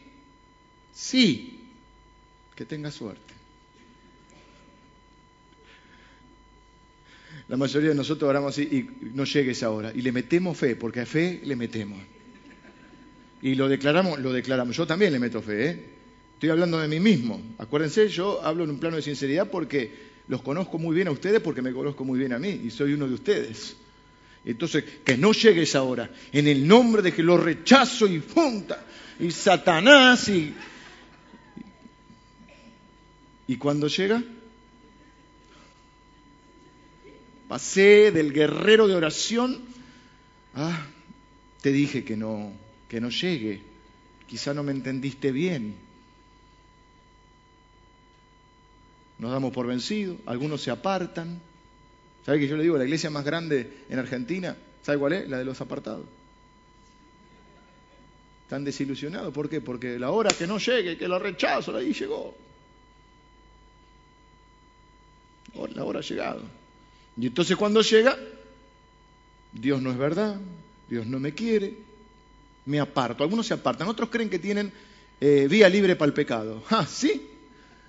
[0.92, 1.60] Sí.
[2.54, 3.34] Que tenga suerte.
[7.48, 9.92] La mayoría de nosotros oramos así y no llegue esa hora.
[9.94, 12.00] Y le metemos fe, porque a fe le metemos.
[13.42, 14.76] Y lo declaramos, lo declaramos.
[14.76, 15.84] Yo también le meto fe, ¿eh?
[16.34, 17.40] Estoy hablando de mí mismo.
[17.58, 21.40] Acuérdense, yo hablo en un plano de sinceridad porque los conozco muy bien a ustedes,
[21.40, 23.76] porque me conozco muy bien a mí y soy uno de ustedes.
[24.44, 26.10] Entonces, que no llegue esa hora.
[26.32, 28.84] En el nombre de que lo rechazo y punta.
[29.20, 30.54] Y Satanás y...
[33.46, 34.22] ¿Y cuando llega?
[37.54, 39.60] Pasé del guerrero de oración.
[40.56, 40.88] Ah,
[41.60, 42.52] te dije que no,
[42.88, 43.62] que no llegue.
[44.26, 45.76] Quizá no me entendiste bien.
[49.20, 51.40] Nos damos por vencidos, algunos se apartan,
[52.26, 55.28] ¿Sabe que yo le digo, la iglesia más grande en Argentina, ¿sabe cuál es?
[55.28, 56.06] La de los apartados.
[58.48, 59.32] Tan desilusionado.
[59.32, 59.60] ¿Por qué?
[59.60, 62.36] Porque la hora que no llegue, que lo rechazo, ahí llegó.
[65.72, 66.63] La hora ha llegado.
[67.16, 68.16] Y entonces cuando llega,
[69.52, 70.36] Dios no es verdad,
[70.88, 71.74] Dios no me quiere,
[72.66, 73.22] me aparto.
[73.22, 74.72] Algunos se apartan, otros creen que tienen
[75.20, 76.62] eh, vía libre para el pecado.
[76.70, 77.30] Ah, ¿sí?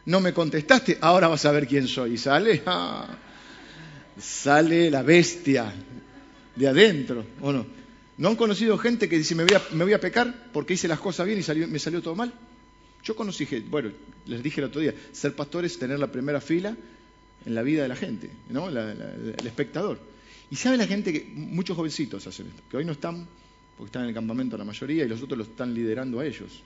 [0.05, 2.13] No me contestaste, ahora vas a ver quién soy.
[2.13, 3.07] Y sale, ah,
[4.19, 5.73] sale la bestia
[6.55, 7.65] de adentro, ¿o no?
[8.17, 10.87] ¿No han conocido gente que dice me voy a, me voy a pecar porque hice
[10.87, 12.33] las cosas bien y me salió todo mal?
[13.03, 13.91] Yo conocí gente, bueno,
[14.25, 16.75] les dije el otro día, ser pastor es tener la primera fila
[17.45, 18.69] en la vida de la gente, ¿no?
[18.69, 19.99] el espectador.
[20.49, 23.27] Y sabe la gente que muchos jovencitos hacen esto, que hoy no están,
[23.77, 26.63] porque están en el campamento la mayoría y los otros lo están liderando a ellos.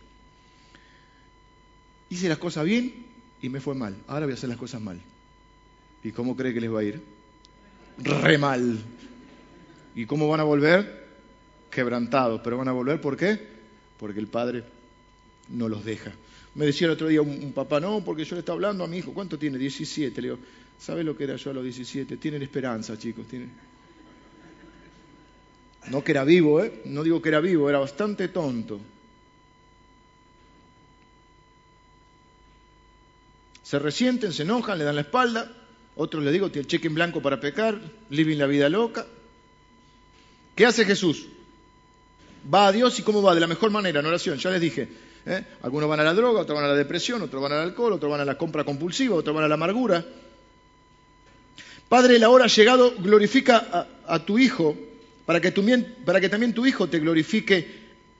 [2.09, 3.05] Hice las cosas bien
[3.41, 4.99] y me fue mal, ahora voy a hacer las cosas mal.
[6.03, 7.01] ¿Y cómo cree que les va a ir?
[7.97, 8.79] Re mal.
[9.95, 11.07] ¿Y cómo van a volver?
[11.69, 13.39] Quebrantados, pero van a volver ¿por qué?
[13.97, 14.63] Porque el Padre
[15.49, 16.11] no los deja.
[16.55, 18.97] Me decía el otro día un, papá, no, porque yo le estaba hablando a mi
[18.97, 19.57] hijo, ¿cuánto tiene?
[19.57, 20.21] 17.
[20.21, 20.39] Le digo,
[20.77, 22.17] ¿sabe lo que era yo a los 17?
[22.17, 23.25] Tienen esperanza, chicos.
[25.89, 26.81] No que era vivo, ¿eh?
[26.85, 28.79] No digo que era vivo, era bastante tonto.
[33.63, 35.55] Se resienten, se enojan, le dan la espalda.
[35.95, 39.05] Otros le digo, tiene el cheque en blanco para pecar, living la vida loca.
[40.55, 41.27] ¿Qué hace Jesús?
[42.51, 44.37] Va a Dios y cómo va, de la mejor manera, en oración.
[44.39, 44.89] Ya les dije,
[45.25, 45.43] ¿eh?
[45.61, 48.11] algunos van a la droga, otros van a la depresión, otros van al alcohol, otros
[48.11, 50.05] van a la compra compulsiva, otros van a la amargura.
[51.87, 54.77] Padre, la hora ha llegado, glorifica a, tu Hijo,
[55.25, 55.51] para que,
[56.05, 57.67] para que también tu Hijo te glorifique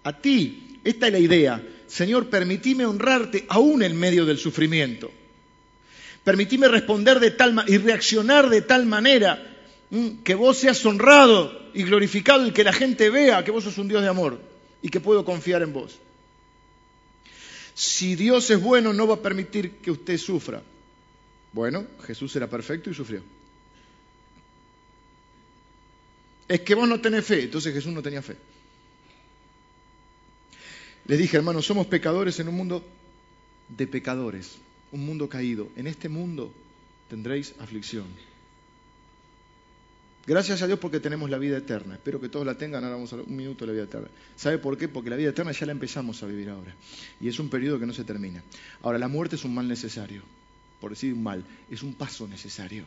[0.04, 0.80] a ti.
[0.84, 1.64] Esta es la idea.
[1.86, 5.12] Señor, permitime honrarte aún en medio del sufrimiento.
[6.24, 9.50] Permitime responder de tal y reaccionar de tal manera
[10.24, 13.88] que vos seas honrado y glorificado y que la gente vea que vos sos un
[13.88, 14.40] Dios de amor
[14.82, 15.98] y que puedo confiar en vos.
[17.80, 20.62] Si Dios es bueno, no va a permitir que usted sufra.
[21.54, 23.24] Bueno, Jesús era perfecto y sufrió.
[26.50, 28.36] Es que vos no tenés fe, entonces Jesús no tenía fe.
[31.06, 32.84] Les dije, hermanos, somos pecadores en un mundo
[33.70, 34.58] de pecadores,
[34.92, 35.70] un mundo caído.
[35.78, 36.52] En este mundo
[37.08, 38.08] tendréis aflicción.
[40.30, 41.96] Gracias a Dios porque tenemos la vida eterna.
[41.96, 42.84] Espero que todos la tengan.
[42.84, 44.10] Ahora vamos a un minuto de la vida eterna.
[44.36, 44.88] ¿Sabe por qué?
[44.88, 46.76] Porque la vida eterna ya la empezamos a vivir ahora.
[47.20, 48.44] Y es un periodo que no se termina.
[48.84, 50.22] Ahora, la muerte es un mal necesario.
[50.80, 52.84] Por decir un mal, es un paso necesario.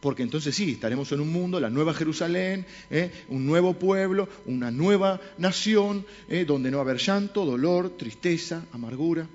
[0.00, 3.12] Porque entonces sí, estaremos en un mundo, la nueva Jerusalén, ¿eh?
[3.28, 6.44] un nuevo pueblo, una nueva nación, ¿eh?
[6.44, 9.28] donde no va a haber llanto, dolor, tristeza, amargura.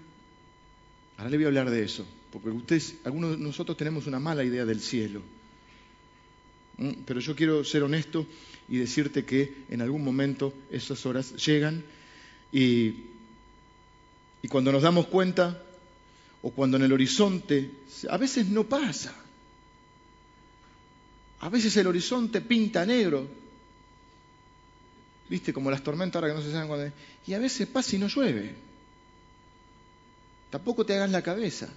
[1.15, 4.43] Ahora le voy a hablar de eso, porque ustedes, algunos de nosotros tenemos una mala
[4.43, 5.36] idea del cielo.
[7.05, 8.25] Pero yo quiero ser honesto
[8.69, 11.83] y decirte que en algún momento esas horas llegan
[12.51, 12.93] y,
[14.41, 15.63] y cuando nos damos cuenta
[16.43, 17.71] o cuando en el horizonte,
[18.09, 19.13] a veces no pasa.
[21.39, 23.27] A veces el horizonte pinta negro.
[25.29, 25.51] ¿Viste?
[25.51, 26.91] Como las tormentas ahora que no se saben cuándo.
[27.25, 28.55] Y a veces pasa y no llueve.
[30.51, 31.69] Tampoco te hagas la cabeza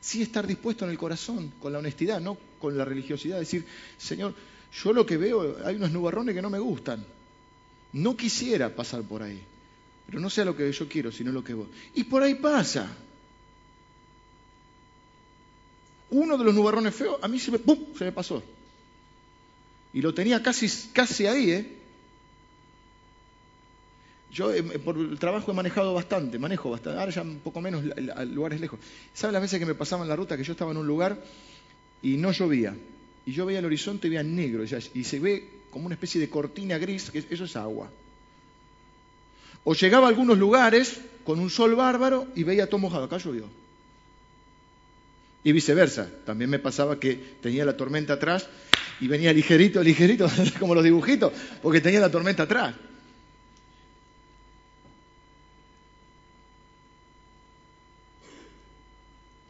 [0.00, 3.64] sí estar dispuesto en el corazón, con la honestidad, no con la religiosidad, decir,
[3.96, 4.34] Señor,
[4.82, 7.04] yo lo que veo, hay unos nubarrones que no me gustan.
[7.92, 9.40] No quisiera pasar por ahí,
[10.06, 11.68] pero no sea lo que yo quiero, sino lo que vos.
[11.94, 12.88] Y por ahí pasa.
[16.10, 17.58] Uno de los nubarrones feos, a mí se me,
[17.96, 18.42] se me pasó.
[19.92, 21.77] Y lo tenía casi, casi ahí, ¿eh?
[24.32, 27.82] Yo eh, por el trabajo he manejado bastante, manejo bastante, ahora ya un poco menos
[28.14, 28.78] a lugares lejos.
[29.14, 31.18] ¿Saben las veces que me pasaba en la ruta que yo estaba en un lugar
[32.02, 32.76] y no llovía?
[33.24, 36.28] Y yo veía el horizonte y veía negro, y se ve como una especie de
[36.28, 37.90] cortina gris, que eso es agua.
[39.64, 43.44] O llegaba a algunos lugares con un sol bárbaro y veía todo mojado, acá llovió.
[45.44, 48.48] Y viceversa, también me pasaba que tenía la tormenta atrás
[49.00, 52.74] y venía ligerito, ligerito, como los dibujitos, porque tenía la tormenta atrás.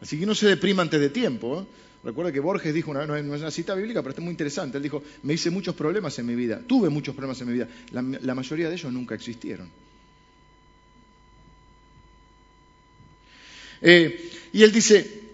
[0.08, 1.60] Así que no se deprima antes de tiempo.
[1.60, 1.66] ¿eh?
[2.02, 4.78] Recuerda que Borges dijo una no es una cita bíblica, pero está muy interesante.
[4.78, 7.68] Él dijo, me hice muchos problemas en mi vida, tuve muchos problemas en mi vida.
[7.90, 9.68] La, mayoría de ellos nunca existieron.
[13.82, 15.24] Eh, y él dice,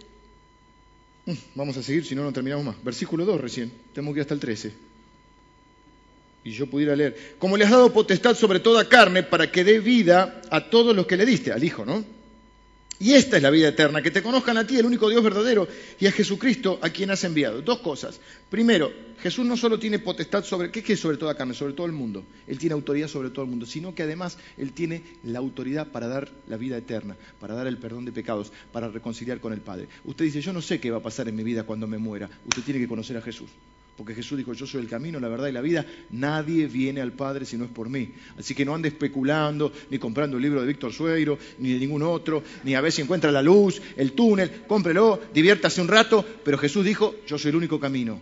[1.26, 2.82] mm, vamos a seguir, si no, no terminamos más.
[2.82, 4.74] Versículo 2 recién, tenemos que ir hasta el 13.
[6.42, 9.78] Y yo pudiera leer, como le has dado potestad sobre toda carne para que dé
[9.78, 12.13] vida a todos los que le diste, al Hijo, ¿no?
[13.00, 15.66] Y esta es la vida eterna, que te conozcan a ti, el único Dios verdadero,
[15.98, 17.60] y a Jesucristo a quien has enviado.
[17.60, 18.20] Dos cosas.
[18.48, 21.54] Primero, Jesús no solo tiene potestad sobre, ¿qué es sobre toda carne?
[21.54, 22.24] Sobre todo el mundo.
[22.46, 26.06] Él tiene autoridad sobre todo el mundo, sino que además Él tiene la autoridad para
[26.06, 29.88] dar la vida eterna, para dar el perdón de pecados, para reconciliar con el Padre.
[30.04, 32.30] Usted dice, yo no sé qué va a pasar en mi vida cuando me muera.
[32.46, 33.50] Usted tiene que conocer a Jesús.
[33.96, 35.86] Porque Jesús dijo, yo soy el camino, la verdad y la vida.
[36.10, 38.12] Nadie viene al Padre si no es por mí.
[38.36, 42.02] Así que no ande especulando, ni comprando el libro de Víctor Sueiro, ni de ningún
[42.02, 46.24] otro, ni a ver si encuentra la luz, el túnel, cómprelo, diviértase un rato.
[46.44, 48.20] Pero Jesús dijo, yo soy el único camino.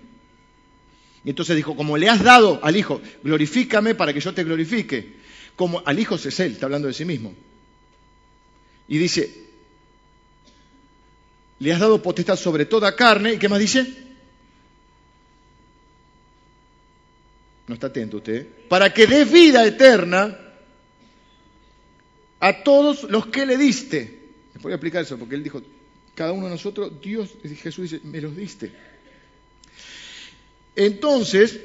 [1.24, 5.14] Y entonces dijo, como le has dado al Hijo, glorifícame para que yo te glorifique.
[5.56, 7.32] Como al Hijo es Él, está hablando de sí mismo.
[8.88, 9.32] Y dice,
[11.60, 13.34] le has dado potestad sobre toda carne.
[13.34, 14.11] ¿Y qué más dice?
[17.66, 18.46] No está atento usted.
[18.68, 20.38] Para que dé vida eterna
[22.40, 24.20] a todos los que le diste.
[24.54, 25.62] Les voy a explicar eso, porque él dijo,
[26.14, 28.72] cada uno de nosotros, Dios, Jesús dice, me los diste.
[30.74, 31.60] Entonces,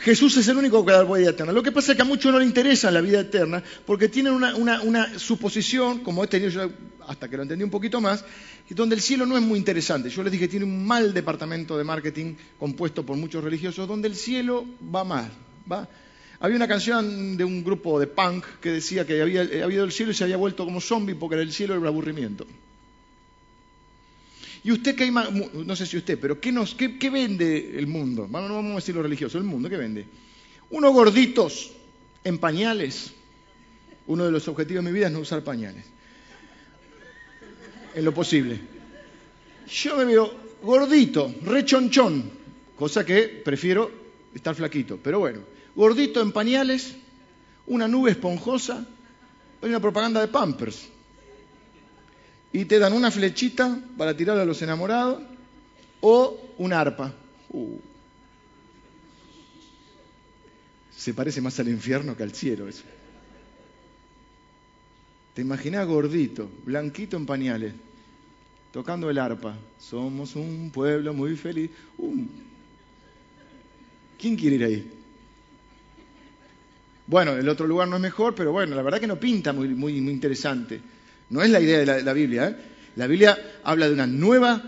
[0.00, 1.52] Jesús es el único que da la vida eterna.
[1.52, 4.32] Lo que pasa es que a muchos no le interesa la vida eterna porque tienen
[4.32, 6.70] una, una, suposición, como he tenido yo
[7.06, 8.24] hasta que lo entendí un poquito más,
[8.70, 10.08] donde el cielo no es muy interesante.
[10.08, 14.14] Yo les dije, tiene un mal departamento de marketing compuesto por muchos religiosos, donde el
[14.14, 15.30] cielo va mal.
[15.70, 15.86] ¿va?
[16.38, 20.12] Había una canción de un grupo de punk que decía que había, habido el cielo
[20.12, 22.46] y se había vuelto como zombie porque era el cielo el aburrimiento.
[24.62, 28.26] Y usted, ¿qué no sé si usted, pero ¿qué, nos, qué, vende el mundo?
[28.28, 30.06] Bueno, no vamos a decir lo religioso, el mundo, ¿qué vende?
[30.70, 31.72] Unos gorditos
[32.24, 33.12] en pañales.
[34.06, 35.84] Uno de los objetivos de mi vida es no usar pañales.
[37.94, 38.60] En lo posible.
[39.68, 42.30] Yo me veo gordito, rechonchón,
[42.76, 43.90] cosa que prefiero
[44.34, 44.98] estar flaquito.
[45.02, 45.40] Pero bueno,
[45.74, 46.96] gordito en pañales,
[47.66, 48.86] una nube esponjosa,
[49.62, 50.88] hay una propaganda de Pampers
[52.52, 55.22] y te dan una flechita para tirar a los enamorados
[56.00, 57.12] o un arpa.
[57.50, 57.78] Uh.
[60.96, 62.82] Se parece más al infierno que al cielo eso.
[65.34, 67.72] Te imaginas gordito, blanquito en pañales,
[68.72, 69.56] tocando el arpa.
[69.78, 71.70] Somos un pueblo muy feliz.
[71.98, 72.24] Uh.
[74.18, 74.90] ¿Quién quiere ir ahí?
[77.06, 79.68] Bueno, el otro lugar no es mejor, pero bueno, la verdad que no pinta muy,
[79.68, 80.80] muy interesante.
[81.30, 82.48] No es la idea de la, Biblia.
[82.48, 82.56] ¿eh?
[82.96, 84.62] La Biblia habla de una nueva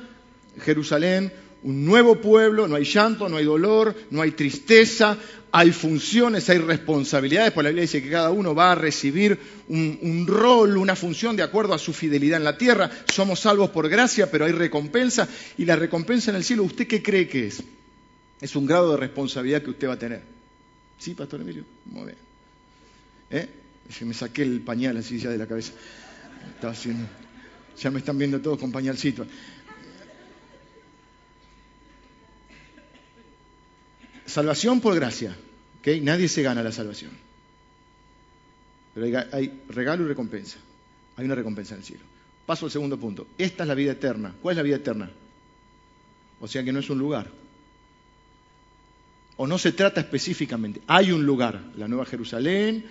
[0.60, 1.32] Jerusalén,
[1.64, 5.18] un nuevo pueblo, no hay llanto, no hay dolor, no hay tristeza,
[5.50, 9.98] hay funciones, hay responsabilidades, porque la Biblia dice que cada uno va a recibir un,
[10.02, 12.90] un, rol, una función de acuerdo a su fidelidad en la tierra.
[13.12, 17.02] Somos salvos por gracia, pero hay recompensa, y la recompensa en el cielo, ¿usted qué
[17.02, 17.62] cree que es?
[18.40, 20.22] Es un grado de responsabilidad que usted va a tener.
[20.98, 21.64] ¿Sí, Pastor Emilio?
[21.86, 22.18] Muy bien.
[23.30, 23.48] ¿Eh?
[24.04, 25.72] Me saqué el pañal así ya de la cabeza
[26.62, 27.06] haciendo.
[27.78, 28.72] Ya me están viendo todos con.
[34.26, 35.36] Salvación por gracia.
[35.80, 36.00] ¿okay?
[36.00, 37.10] Nadie se gana la salvación.
[38.94, 40.58] Pero hay, regalo y recompensa.
[41.16, 42.04] Hay una recompensa en el cielo.
[42.46, 43.26] Paso al segundo punto.
[43.38, 44.34] Esta es la vida eterna.
[44.40, 45.10] ¿Cuál es la vida eterna?
[46.40, 47.30] O sea que no es un lugar.
[49.36, 50.82] O no se trata específicamente.
[50.86, 52.84] Hay un lugar, la Nueva Jerusalén,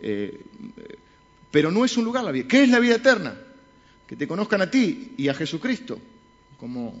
[0.00, 0.40] eh,
[1.56, 2.46] pero no es un lugar la vida.
[2.46, 3.34] ¿Qué es la vida eterna?
[4.06, 5.98] Que te conozcan a ti y a Jesucristo
[6.60, 6.94] como,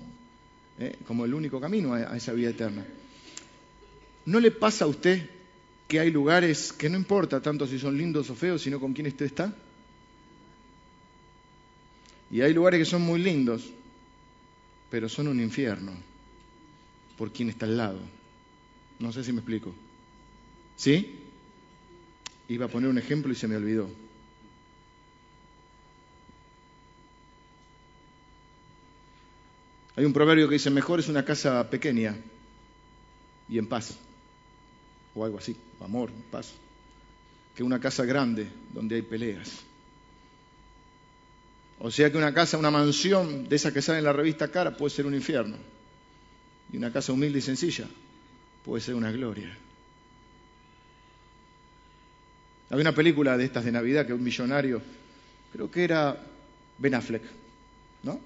[0.78, 2.82] eh, como el único camino a, esa vida eterna.
[4.24, 5.28] ¿No le pasa a usted
[5.86, 9.08] que hay lugares que no importa tanto si son lindos o feos, sino con quién
[9.08, 9.54] usted está?
[12.30, 13.62] Y hay lugares que son muy lindos,
[14.88, 15.92] pero son un infierno
[17.18, 18.00] por quien está al lado.
[19.00, 19.74] No sé si me explico.
[20.76, 21.14] ¿Sí?
[22.48, 24.05] Iba a poner un ejemplo y se me olvidó.
[29.96, 32.14] Hay un proverbio que dice, mejor es una casa pequeña
[33.48, 33.96] y en paz,
[35.14, 36.52] o algo así, amor, paz,
[37.54, 39.62] que una casa grande donde hay peleas.
[41.78, 44.76] O sea que una casa, una mansión de esas que sale en la revista Cara
[44.76, 45.56] puede ser un infierno.
[46.72, 47.86] Y una casa humilde y sencilla
[48.64, 49.56] puede ser una gloria.
[52.70, 54.82] Había una película de estas de Navidad que un millonario,
[55.52, 56.20] creo que era
[56.78, 57.22] Ben Affleck,
[58.02, 58.18] ¿no?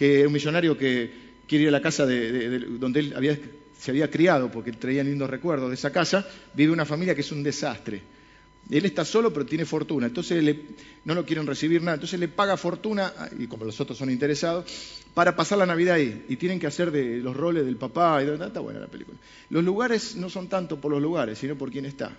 [0.00, 1.10] Que un millonario que
[1.46, 3.40] quiere ir a la casa de, donde él
[3.78, 7.30] se había criado, porque traía lindos recuerdos de esa casa, vive una familia que es
[7.32, 8.00] un desastre.
[8.70, 10.06] Él está solo, pero tiene fortuna.
[10.06, 10.56] Entonces
[11.04, 11.96] no lo quieren recibir nada.
[11.96, 14.64] Entonces le paga fortuna, y como los otros son interesados,
[15.12, 16.24] para pasar la Navidad ahí.
[16.30, 18.22] Y tienen que hacer de los roles del papá.
[18.22, 19.18] Y de, está buena la película.
[19.50, 22.16] Los lugares no son tanto por los lugares, sino por quién está.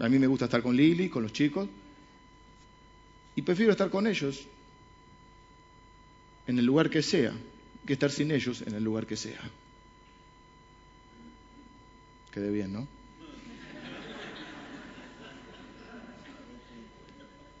[0.00, 1.68] A mí me gusta estar con Lili, con los chicos,
[3.34, 4.46] Y prefiero estar con ellos
[6.46, 7.32] en el lugar que sea,
[7.86, 9.40] que estar sin ellos en el lugar que sea.
[12.32, 12.86] Quede bien, ¿no?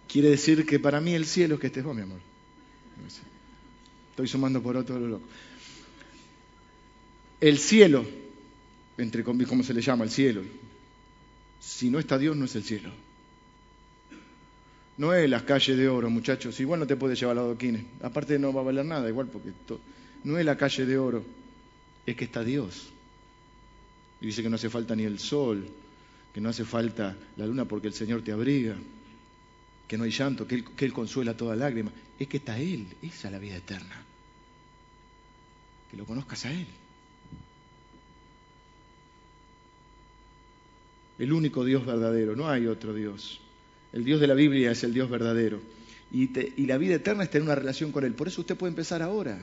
[0.08, 2.20] Quiere decir que para mí el cielo es que estés vos, mi amor.
[4.10, 5.24] Estoy sumando por otro loco.
[7.40, 8.04] El cielo,
[8.98, 10.04] entre ¿cómo se le llama?
[10.04, 10.42] El cielo.
[11.60, 12.90] Si no está Dios, no es el cielo.
[14.98, 16.58] No es las calles de oro, muchachos.
[16.60, 17.84] Igual no te puede llevar los adoquines.
[18.02, 19.52] Aparte no va a valer nada, igual porque
[20.24, 21.24] no es la calle de oro.
[22.04, 22.92] Es que está Dios.
[24.20, 25.66] Y dice que no hace falta ni el sol,
[26.32, 28.76] que no hace falta la luna porque el Señor te abriga,
[29.88, 31.90] que no hay llanto, que Él, que él consuela toda lágrima.
[32.18, 32.86] Es que está Él.
[33.02, 34.04] Esa es la vida eterna.
[35.90, 36.66] Que lo conozcas a Él.
[41.18, 43.40] El único Dios verdadero, no hay otro Dios.
[43.92, 45.60] El Dios de la Biblia es el Dios verdadero.
[46.12, 48.12] Y, la vida eterna es tener una relación con Él.
[48.12, 49.38] Por eso usted puede empezar ahora.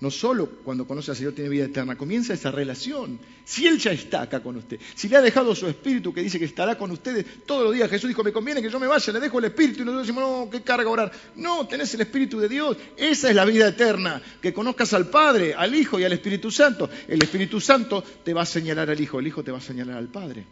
[0.00, 3.20] No solo cuando conoce al Señor tiene vida eterna, comienza esa relación.
[3.44, 6.38] Si Él ya está acá con usted, si le ha dejado su espíritu que dice
[6.38, 9.12] que estará con ustedes todos los días, Jesús dijo, me conviene que yo me vaya,
[9.12, 11.12] le dejo el espíritu y nosotros decimos, no, qué carga orar.
[11.36, 12.78] No, tenés el espíritu de Dios.
[12.96, 16.88] Esa es la vida eterna, que conozcas al Padre, al Hijo y al Espíritu Santo.
[17.06, 19.98] El Espíritu Santo te va a señalar al Hijo, el Hijo te va a señalar
[19.98, 20.46] al Padre.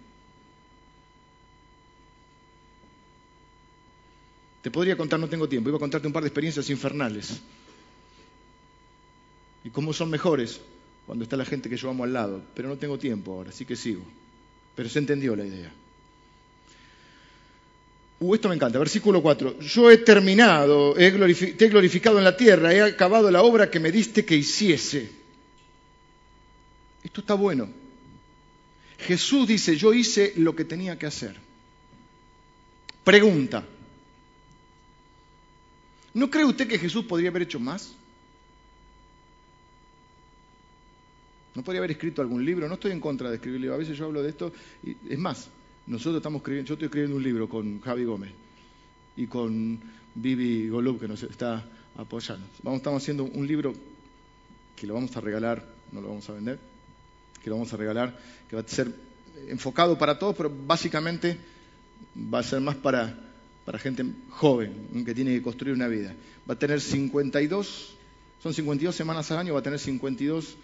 [4.62, 7.40] Te podría contar, no tengo tiempo, iba a contarte un par de experiencias infernales.
[9.64, 10.60] Y cómo son mejores
[11.06, 12.42] cuando está la gente que yo amo al lado.
[12.54, 14.02] Pero no tengo tiempo ahora, así que sigo.
[14.74, 15.72] Pero se entendió la idea.
[18.20, 18.78] Uh, esto me encanta.
[18.78, 19.60] Versículo 4.
[19.60, 23.92] Yo he terminado, te he glorificado en la tierra, he acabado la obra que me
[23.92, 25.10] diste que hiciese.
[27.02, 27.68] Esto está bueno.
[28.98, 31.36] Jesús dice, yo hice lo que tenía que hacer.
[33.04, 33.64] Pregunta.
[36.14, 37.94] ¿No cree usted que Jesús podría haber hecho más?
[41.54, 42.68] ¿No podría haber escrito algún libro?
[42.68, 43.76] No estoy en contra de escribir libros.
[43.76, 44.52] A veces yo hablo de esto.
[44.84, 45.48] Y, es más,
[45.86, 48.30] nosotros estamos escribiendo, yo estoy escribiendo un libro con Javi Gómez
[49.16, 49.80] y con
[50.14, 51.64] Vivi Golub, que nos está
[51.96, 52.46] apoyando.
[52.62, 53.74] Vamos, estamos haciendo un libro
[54.76, 56.58] que lo vamos a regalar, no lo vamos a vender,
[57.42, 58.16] que lo vamos a regalar,
[58.48, 58.94] que va a ser
[59.48, 61.36] enfocado para todos, pero básicamente
[62.32, 63.27] va a ser más para
[63.68, 64.72] para gente joven
[65.04, 66.14] que tiene que construir una vida.
[66.48, 67.96] Va a tener 52,
[68.42, 70.56] son 52 semanas al año, va a tener 52,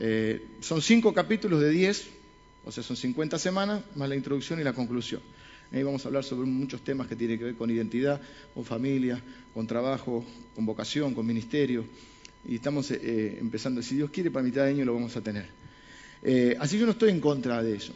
[0.00, 2.08] eh, son 5 capítulos de 10,
[2.64, 5.20] o sea, son 50 semanas, más la introducción y la conclusión.
[5.70, 8.20] Ahí vamos a hablar sobre muchos temas que tienen que ver con identidad,
[8.52, 9.22] con familia,
[9.54, 10.24] con trabajo,
[10.56, 11.84] con vocación, con ministerio.
[12.48, 15.46] Y estamos eh, empezando, si Dios quiere, para mitad de año lo vamos a tener.
[16.24, 17.92] Eh, así yo no estoy en contra de eso.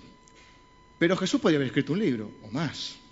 [0.97, 3.03] Pero Jesús podría haber escrito un libro, o más.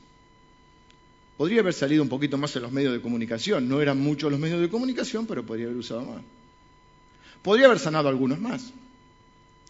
[1.36, 3.68] Podría haber salido un poquito más en los medios de comunicación.
[3.68, 6.22] No eran muchos los medios de comunicación, pero podría haber usado más.
[7.42, 8.72] Podría haber sanado algunos más.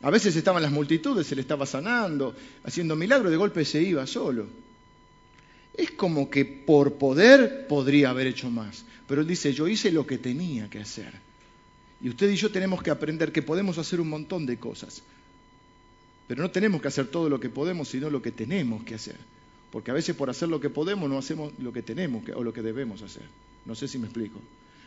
[0.02, 2.34] A veces estaban las multitudes, se le estaba sanando,
[2.64, 4.46] haciendo milagros, de golpe se iba solo.
[5.74, 8.84] Es como que por poder podría haber hecho más.
[9.06, 11.12] Pero él dice, yo hice lo que tenía que hacer.
[12.02, 15.02] Y usted y yo tenemos que aprender que podemos hacer un montón de cosas.
[16.26, 19.16] Pero no tenemos que hacer todo lo que podemos, sino lo que tenemos que hacer.
[19.72, 22.52] Porque a veces por hacer lo que podemos no hacemos lo que tenemos o lo
[22.52, 23.22] que debemos hacer.
[23.64, 24.38] No sé si me explico.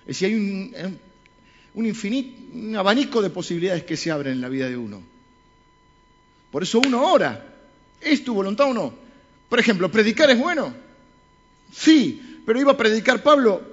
[0.02, 1.00] Es decir, hay un,
[1.74, 5.02] un, infinito, un abanico de posibilidades que se abren en la vida de uno.
[6.52, 7.54] Por eso uno ora.
[8.00, 8.94] ¿Es tu voluntad o no?
[9.50, 10.72] Por ejemplo, ¿predicar es bueno?
[11.74, 13.64] Sí, pero iba a predicar Pablo,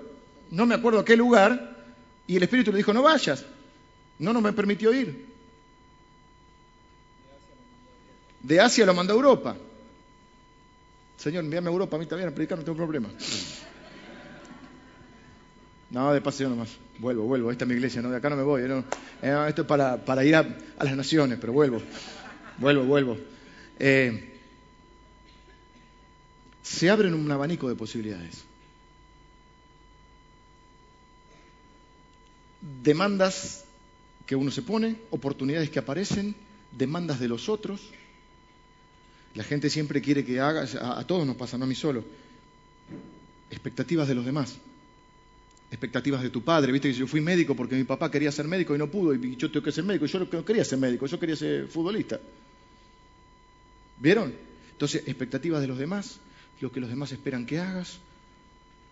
[0.50, 1.84] no me acuerdo a qué lugar,
[2.26, 3.44] y el Espíritu le dijo, no vayas.
[4.18, 5.26] No, no me permitió ir.
[8.42, 9.56] De Asia lo mandó a Europa.
[11.22, 13.08] Señor, envíame a Europa, a mí también a predicar, no tengo problema.
[15.90, 16.70] No, de paseo nomás.
[16.98, 17.52] Vuelvo, vuelvo.
[17.52, 18.10] Esta es mi iglesia, ¿no?
[18.10, 18.62] De acá no me voy.
[18.62, 18.84] ¿no?
[19.22, 20.42] Eh, esto es para, para ir a,
[20.80, 21.80] las naciones, pero vuelvo.
[22.58, 23.18] Vuelvo, vuelvo.
[23.78, 24.32] Eh,
[26.60, 28.42] se abren un abanico de posibilidades.
[32.82, 33.64] Demandas
[34.26, 36.34] que uno se pone, oportunidades que aparecen,
[36.72, 37.92] demandas de los otros
[39.34, 40.66] la gente siempre quiere que haga,
[40.98, 42.04] a, todos nos pasa, no a mí solo.
[43.50, 44.56] Expectativas de los demás.
[45.70, 46.70] Expectativas de tu padre.
[46.72, 49.36] Viste que yo fui médico porque mi papá quería ser médico y no pudo, y
[49.36, 50.06] yo tengo que ser médico.
[50.06, 52.20] Yo no quería ser médico, yo quería ser futbolista.
[53.98, 54.34] ¿Vieron?
[54.72, 56.18] Entonces, expectativas de los demás,
[56.60, 58.00] lo que los demás esperan que hagas,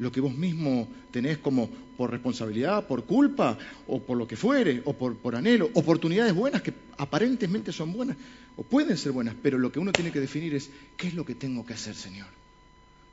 [0.01, 4.81] lo que vos mismo tenés como por responsabilidad, por culpa, o por lo que fuere,
[4.87, 8.17] o por, por anhelo, oportunidades buenas que aparentemente son buenas,
[8.57, 11.27] o pueden ser buenas, pero lo que uno tiene que definir es, ¿qué es lo
[11.27, 12.29] que tengo que hacer, Señor?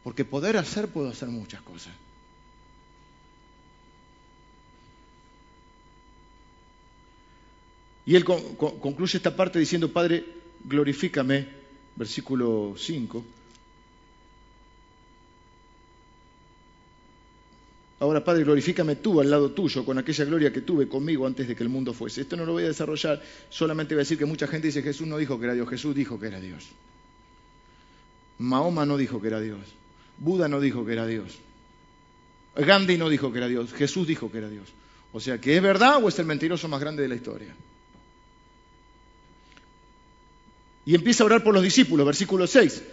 [0.01, 1.93] Porque poder hacer, puedo hacer muchas cosas.
[8.05, 10.23] Y él concluye esta parte diciendo, Padre,
[10.63, 11.49] glorifícame,
[11.97, 13.25] versículo 5.
[17.99, 21.55] Ahora, Padre, glorifícame tú al lado tuyo con aquella gloria que tuve conmigo antes de
[21.55, 22.21] que el mundo fuese.
[22.21, 25.07] Esto no lo voy a desarrollar, solamente voy a decir que mucha gente dice Jesús
[25.07, 26.67] no dijo que era Dios, Jesús dijo que era Dios.
[28.37, 29.61] Mahoma no dijo que era Dios.
[30.19, 31.39] Buda no dijo que era Dios.
[32.55, 33.73] Gandhi no dijo que era Dios.
[33.73, 34.67] Jesús dijo que era Dios.
[35.11, 37.55] O sea, ¿que es verdad o es el mentiroso más grande de la historia?
[40.85, 42.83] Y empieza a orar por los discípulos, versículo 6.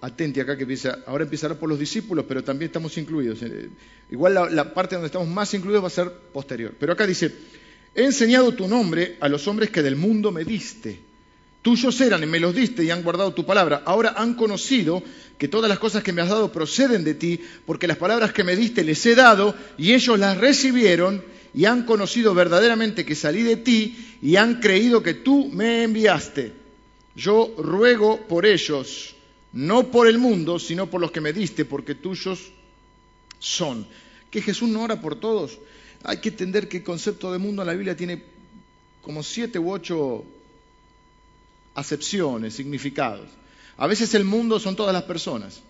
[0.00, 3.42] Atente acá que empieza, ahora orar por los discípulos, pero también estamos incluidos.
[3.42, 3.70] Eh,
[4.10, 6.74] igual la, la parte donde estamos más incluidos va a ser posterior.
[6.78, 7.32] Pero acá dice,
[7.94, 11.00] he enseñado tu nombre a los hombres que del mundo me diste.
[11.64, 13.82] Tuyos eran y me los diste y han guardado tu palabra.
[13.86, 15.02] Ahora han conocido
[15.38, 18.44] que todas las cosas que me has dado proceden de ti, porque las palabras que
[18.44, 21.24] me diste les he dado y ellos las recibieron
[21.54, 26.52] y han conocido verdaderamente que salí de ti y han creído que tú me enviaste.
[27.16, 29.14] Yo ruego por ellos,
[29.54, 32.50] no por el mundo, sino por los que me diste, porque tuyos
[33.38, 33.86] son.
[34.30, 35.58] Que Jesús no ora por todos.
[36.02, 38.22] Hay que entender que el concepto de mundo en la Biblia tiene
[39.00, 40.24] como siete u ocho
[41.74, 43.28] acepciones, significados.
[43.76, 45.62] A veces el mundo son todas las personas.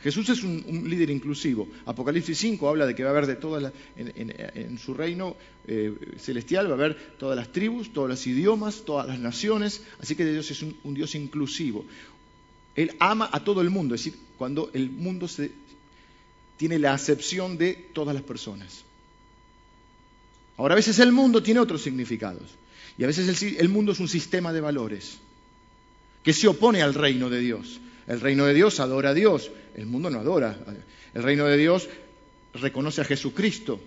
[0.00, 1.68] Jesús es un, líder inclusivo.
[1.84, 5.36] Apocalipsis 5 habla de que va a haber de todas las, en, su reino
[5.66, 9.82] eh, celestial, va a haber todas las tribus, todos los idiomas, todas las naciones.
[10.00, 11.84] Así que Dios es un, Dios inclusivo.
[12.78, 15.50] Él ama a todo el mundo, es decir, cuando el mundo se,
[16.56, 18.84] tiene la acepción de todas las personas.
[20.56, 22.54] Ahora, a veces el mundo tiene otros significados.
[22.96, 25.18] Y a veces el, el mundo es un sistema de valores
[26.22, 27.80] que se opone al reino de Dios.
[28.06, 30.56] El reino de Dios adora a Dios, el mundo no adora.
[31.14, 31.88] El reino de Dios
[32.54, 33.80] reconoce a Jesucristo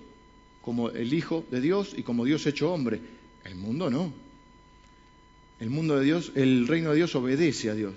[0.61, 2.99] como el Hijo de Dios y como Dios hecho hombre.
[3.45, 4.11] El mundo no.
[5.61, 7.93] El mundo de Dios, el reino de Dios obedece a Dios.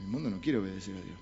[0.00, 1.18] El mundo no quiere obedecer a Dios.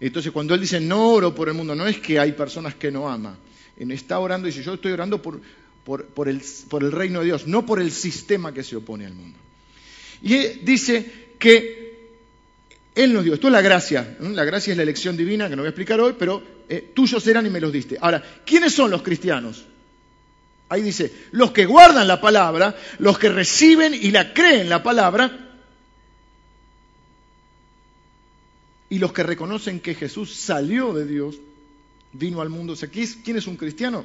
[0.00, 2.90] Entonces cuando él dice no oro por el mundo, no es que hay personas que
[2.90, 3.36] no ama.
[3.76, 5.40] Está orando y dice yo estoy orando por,
[5.84, 9.14] por, el, por el reino de Dios, no por el sistema que se opone al
[9.14, 9.38] mundo.
[10.22, 11.90] Y dice que
[12.94, 15.62] él nos dio, esto es la gracia, la gracia es la elección divina, que no
[15.62, 17.96] voy a explicar hoy, pero eh, tuyos eran y me los diste.
[18.00, 19.64] Ahora, ¿quiénes son los cristianos?
[20.68, 25.49] Ahí dice, los que guardan la palabra, los que reciben y la creen la palabra,
[28.90, 31.36] y los que reconocen que Jesús salió de Dios,
[32.12, 32.74] vino al mundo.
[32.90, 34.04] ¿quién es un cristiano?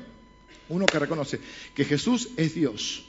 [0.70, 1.40] Uno que reconoce
[1.74, 3.04] que Jesús es Dios,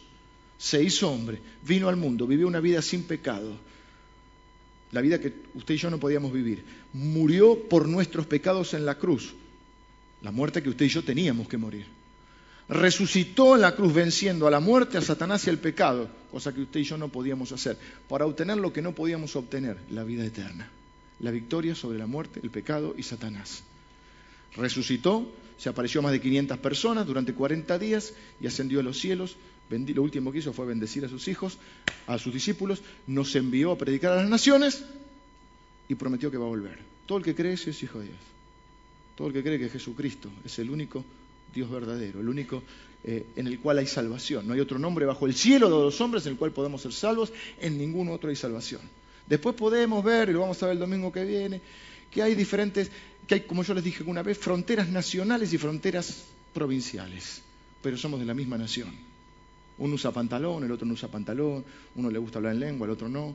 [0.59, 3.57] se hizo hombre, vino al mundo, vivió una vida sin pecado,
[4.93, 6.65] la vida que usted y yo no podíamos vivir.
[6.93, 9.35] Murió por nuestros pecados en la cruz,
[10.23, 11.87] la muerte que usted y yo teníamos que morir.
[12.69, 16.63] Resucitó en la cruz venciendo a la muerte, a Satanás y al pecado, cosa que
[16.63, 20.25] usted y yo no podíamos hacer, para obtener lo que no podíamos obtener, la vida
[20.25, 20.69] eterna,
[21.21, 23.63] la victoria sobre la muerte, el pecado y Satanás.
[24.57, 28.99] Resucitó, se apareció a más de 500 personas durante 40 días y ascendió a los
[28.99, 29.37] cielos,
[29.69, 31.59] lo último que hizo fue bendecir a sus hijos,
[32.07, 34.85] a sus discípulos, nos envió a predicar a las naciones
[35.89, 36.79] y prometió que va a volver.
[37.07, 38.19] Todo el que cree es hijo de Dios.
[39.17, 41.05] Todo el que cree que Jesucristo es el único
[41.55, 42.63] Dios verdadero, el único
[43.03, 44.47] eh, en el cual hay salvación.
[44.47, 46.93] No hay otro nombre bajo el cielo de los hombres en el cual podemos ser
[46.93, 48.83] salvos, en ningún otro hay salvación.
[49.27, 51.61] Después podemos ver, y lo vamos a ver el domingo que viene,
[52.11, 52.91] que hay diferentes,
[53.27, 56.25] que hay, como yo les dije una vez, fronteras nacionales y fronteras
[56.55, 57.43] provinciales,
[57.83, 58.95] pero somos de la misma nación.
[59.79, 61.65] Uno usa pantalón, el otro no usa pantalón,
[61.97, 63.35] uno le gusta hablar en lengua, el otro no.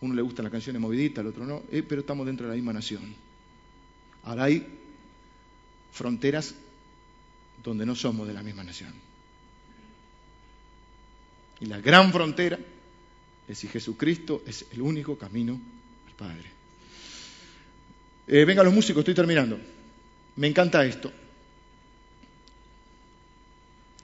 [0.00, 2.56] Uno le gustan las canciones moviditas, el otro no, eh, pero estamos dentro de la
[2.56, 3.14] misma nación.
[4.22, 4.66] Ahora hay
[5.92, 6.54] fronteras
[7.62, 8.94] donde no somos de la misma nación.
[11.60, 12.58] Y la gran frontera
[13.50, 15.60] es si Jesucristo es el único camino
[16.06, 16.50] al Padre.
[18.28, 19.58] Eh, venga los músicos, estoy terminando.
[20.36, 21.10] Me encanta esto.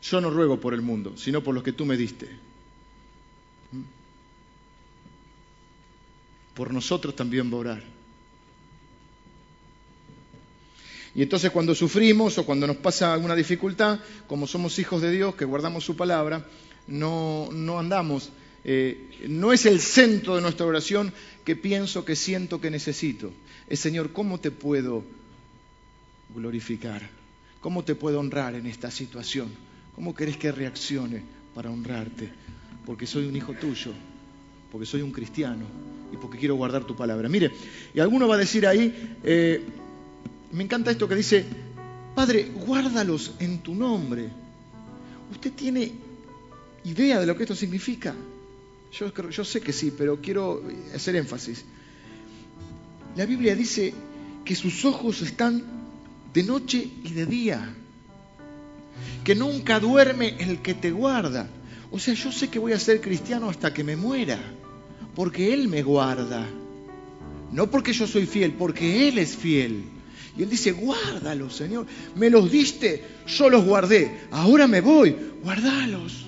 [0.02, 2.28] Yo no ruego por el mundo, sino por los que tú me diste.
[6.54, 7.82] Por nosotros también va a orar.
[11.14, 15.36] Y entonces cuando sufrimos o cuando nos pasa alguna dificultad, como somos hijos de Dios,
[15.36, 16.46] que guardamos su palabra,
[16.88, 18.32] no, no andamos,
[18.64, 21.12] eh, no es el centro de nuestra oración
[21.44, 23.32] que pienso, que siento, que necesito.
[23.68, 25.04] Es Señor, ¿cómo te puedo
[26.34, 27.08] glorificar?
[27.60, 29.48] ¿Cómo te puedo honrar en esta situación?
[29.94, 31.22] ¿Cómo querés que reaccione
[31.54, 32.30] para honrarte?
[32.84, 33.92] Porque soy un hijo tuyo,
[34.70, 35.64] porque soy un cristiano
[36.12, 37.28] y porque quiero guardar tu palabra.
[37.28, 37.50] Mire,
[37.94, 39.62] y alguno va a decir ahí, eh,
[40.52, 41.44] me encanta esto que dice,
[42.14, 44.28] Padre, guárdalos en tu nombre.
[45.30, 45.92] ¿Usted tiene
[46.84, 48.14] idea de lo que esto significa?
[48.98, 50.62] Yo, sé que sí, pero quiero
[50.94, 51.64] hacer énfasis.
[53.14, 53.92] La Biblia dice
[54.44, 55.62] que sus ojos están
[56.32, 57.74] de noche y de día,
[59.22, 61.48] que nunca duerme el que te guarda.
[61.90, 64.38] O sea, yo sé que voy a ser cristiano hasta que me muera,
[65.14, 66.46] porque Él me guarda.
[67.52, 69.84] No porque yo soy fiel, porque Él es fiel.
[70.38, 71.86] Y Él dice, guárdalos, Señor.
[72.14, 74.20] Me los diste, yo los guardé.
[74.30, 76.25] Ahora me voy, guardalos.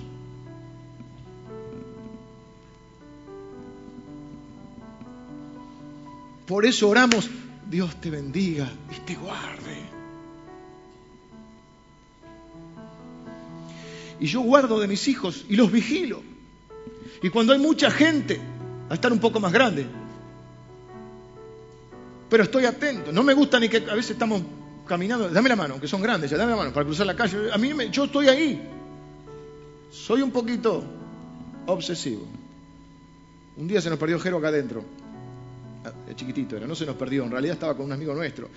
[6.49, 7.29] Por eso oramos,
[7.69, 9.83] Dios te bendiga y te guarde.
[14.19, 16.23] Y yo guardo de mis hijos y los vigilo.
[17.21, 18.41] Y cuando hay mucha gente,
[18.89, 19.85] a estar un poco más grande.
[22.31, 23.11] Pero estoy atento.
[23.11, 24.41] No me gusta ni que a veces estamos
[24.87, 25.29] caminando.
[25.29, 27.51] Dame la mano, aunque son grandes, ya dame la mano para cruzar la calle.
[27.53, 28.59] A mí yo estoy ahí.
[29.91, 30.83] Soy un poquito
[31.67, 32.25] obsesivo.
[33.55, 34.83] Un día se nos perdió Jero acá adentro.
[36.09, 38.49] Ah, chiquitito era, no se nos perdió, en realidad estaba con un amigo nuestro.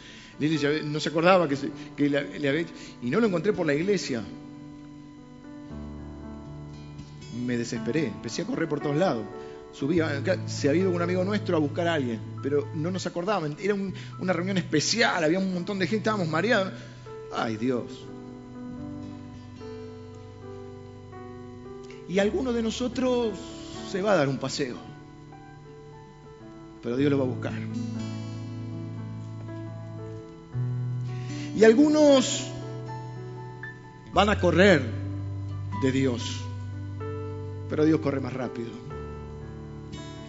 [0.84, 2.64] no se acordaba que, le, había...
[3.03, 4.22] Y no lo encontré por la iglesia.
[7.44, 9.24] Me desesperé, empecé a correr por todos lados.
[9.72, 13.59] Subía, se había ido un amigo nuestro a buscar a alguien, pero no nos acordábamos.
[13.61, 16.72] Era una reunión especial, había un montón de gente, estábamos mareados.
[17.34, 18.07] Ay Dios.
[22.09, 23.38] Y alguno de nosotros
[23.90, 24.91] se va a dar un paseo
[26.83, 27.53] pero Dios lo va a buscar.
[31.57, 32.51] Y algunos
[34.12, 34.83] van a correr
[35.83, 36.41] de Dios,
[37.68, 38.70] pero Dios corre más rápido.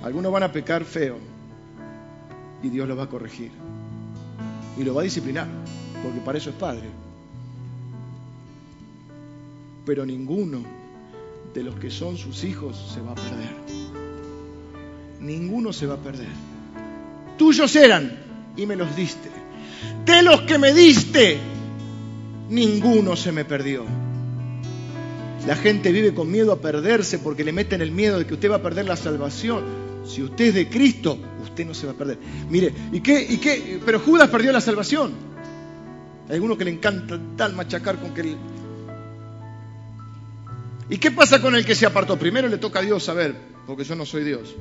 [0.04, 1.18] Algunos van a pecar feo
[2.62, 3.52] y Dios lo va a corregir.
[4.78, 5.48] Y lo va a disciplinar,
[6.04, 6.90] porque para eso es Padre.
[9.86, 10.62] Pero ninguno
[11.54, 13.83] de los que son sus hijos se va a perder
[15.24, 16.28] ninguno se va a perder.
[17.38, 18.12] Tuyos eran
[18.56, 19.30] y me los diste.
[20.06, 21.38] De los que me diste,
[22.50, 23.86] ninguno se me perdió.
[25.48, 28.52] La gente vive con miedo a perderse porque le meten el miedo de que usted
[28.52, 29.64] va a perder la salvación.
[30.06, 32.18] Si usted es de Cristo, usted no se va a perder.
[32.50, 33.26] Mire, ¿y qué?
[33.30, 33.80] ¿Y qué?
[33.86, 35.12] Pero Judas perdió la salvación.
[36.30, 38.22] Hay algunos que le encanta tal machacar con que...
[38.22, 38.38] El...
[40.90, 42.18] ¿Y qué pasa con el que se apartó?
[42.18, 44.56] Primero le toca a Dios saber, porque yo no soy Dios.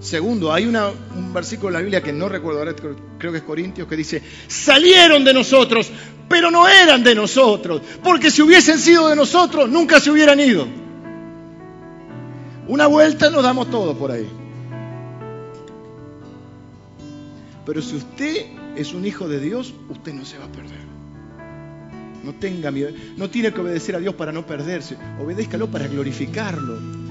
[0.00, 3.88] Segundo, hay un versículo en la Biblia que no recuerdo ahora, creo que es Corintios,
[3.88, 5.90] que dice, salieron de nosotros,
[6.28, 10.66] pero no eran de nosotros, porque si hubiesen sido de nosotros, nunca se hubieran ido.
[12.68, 14.28] Una vuelta nos damos todo por ahí.
[17.66, 18.46] Pero si usted
[18.76, 20.86] es un hijo de Dios, usted no se va a perder.
[22.22, 27.07] No tenga miedo, no tiene que obedecer a Dios para no perderse, obedézcalo para glorificarlo.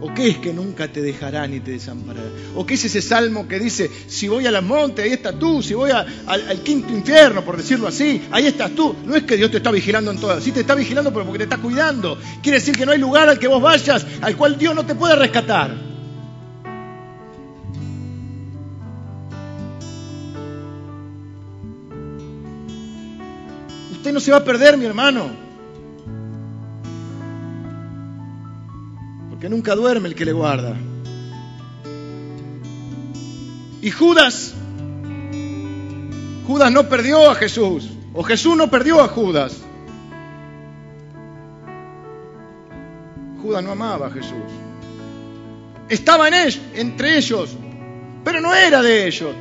[0.00, 2.28] ¿O qué es que nunca te dejará ni te desamparará?
[2.54, 5.60] ¿O qué es ese salmo que dice, si voy a la monte, ahí estás tú,
[5.60, 8.94] si voy al, quinto infierno, por decirlo así, ahí estás tú?
[9.04, 11.38] No es que Dios te está vigilando en todas, sí te está vigilando pero porque
[11.38, 12.16] te está cuidando.
[12.42, 14.94] Quiere decir que no hay lugar al que vos vayas al cual Dios no te
[14.94, 15.74] puede rescatar.
[23.90, 25.47] Usted no se va a perder, mi hermano.
[29.40, 30.76] Que nunca duerme el que le guarda.
[33.80, 34.54] Y Judas,
[36.46, 39.62] Judas no perdió a Jesús, o Jesús no perdió a Judas.
[43.40, 44.32] Judas no amaba a Jesús.
[45.88, 47.56] Estaba en ellos, entre ellos,
[48.24, 49.34] pero no era de ellos.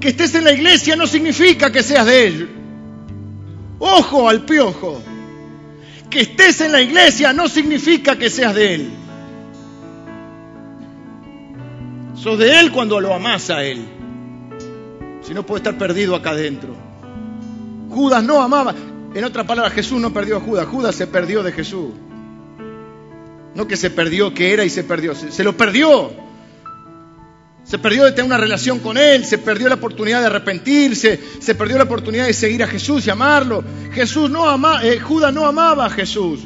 [0.00, 2.48] Que estés en la iglesia no significa que seas de ellos.
[3.78, 5.00] Ojo al piojo.
[6.10, 8.90] Que estés en la iglesia no significa que seas de Él.
[12.14, 13.86] Sos de Él cuando lo amás a Él.
[15.22, 16.74] Si no puede estar perdido acá adentro.
[17.88, 18.74] Judas no amaba.
[19.14, 20.66] En otra palabra, Jesús no perdió a Judas.
[20.66, 21.90] Judas se perdió de Jesús.
[23.54, 25.14] No que se perdió que era y se perdió.
[25.14, 26.29] se lo perdió.
[27.64, 31.54] Se perdió de tener una relación con Él, se perdió la oportunidad de arrepentirse, se
[31.54, 33.62] perdió la oportunidad de seguir a Jesús y amarlo.
[33.92, 36.40] Jesús no ama, eh, Judas no amaba a Jesús.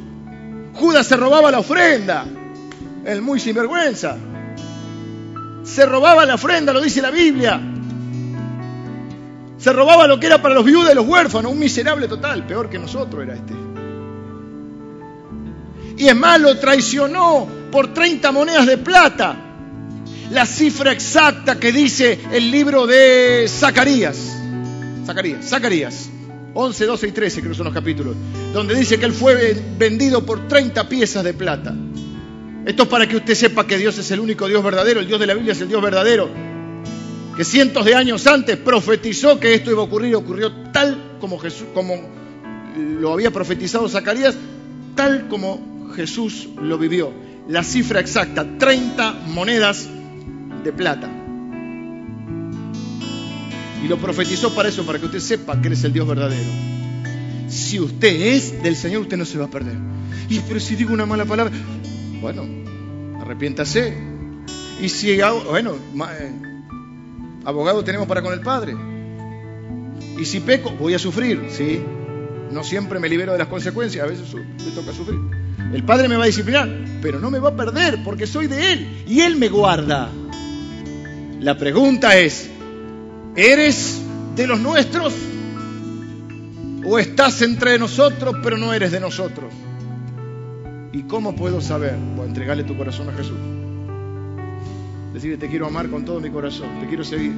[0.74, 2.26] Judas se robaba la ofrenda,
[3.04, 4.16] el muy sinvergüenza.
[5.62, 7.60] Se robaba la ofrenda, lo dice la Biblia.
[9.56, 12.68] Se robaba lo que era para los viudos y los huérfanos, un miserable total, peor
[12.68, 13.54] que nosotros era este.
[15.96, 19.36] Y es más, lo traicionó por 30 monedas de plata.
[20.34, 24.18] La cifra exacta que dice el libro de Zacarías.
[25.06, 26.10] Zacarías, Zacarías.
[26.54, 28.16] 11, 12 y 13 creo que son los capítulos.
[28.52, 31.72] Donde dice que él fue vendido por 30 piezas de plata.
[32.66, 34.98] Esto es para que usted sepa que Dios es el único Dios verdadero.
[34.98, 36.28] El Dios de la Biblia es el Dios verdadero.
[37.36, 40.16] Que cientos de años antes profetizó que esto iba a ocurrir.
[40.16, 41.94] Ocurrió tal como Jesús, como
[42.76, 44.34] lo había profetizado Zacarías,
[44.96, 47.12] tal como Jesús lo vivió.
[47.46, 49.90] La cifra exacta, 30 monedas
[50.64, 51.08] de plata.
[53.84, 56.50] Y lo profetizó para eso, para que usted sepa que Él es el Dios verdadero.
[57.48, 59.76] Si usted es del Señor, usted no se va a perder.
[60.28, 61.52] Y pero si digo una mala palabra,
[62.20, 62.44] bueno,
[63.20, 63.94] arrepiéntase.
[64.80, 65.18] Y si,
[65.50, 65.74] bueno,
[66.18, 66.32] eh,
[67.44, 68.74] abogado tenemos para con el Padre.
[70.18, 71.80] Y si peco, voy a sufrir, sí.
[72.50, 75.18] No siempre me libero de las consecuencias, a veces me toca sufrir.
[75.72, 76.68] El Padre me va a disciplinar,
[77.02, 80.08] pero no me va a perder porque soy de Él y Él me guarda.
[81.40, 82.48] La pregunta es,
[83.36, 84.00] ¿eres
[84.36, 85.14] de los nuestros?
[86.86, 89.52] ¿O estás entre nosotros pero no eres de nosotros?
[90.92, 91.96] ¿Y cómo puedo saber?
[92.16, 93.36] Pues entregarle tu corazón a Jesús.
[95.12, 97.32] Decirle, te quiero amar con todo mi corazón, te quiero seguir.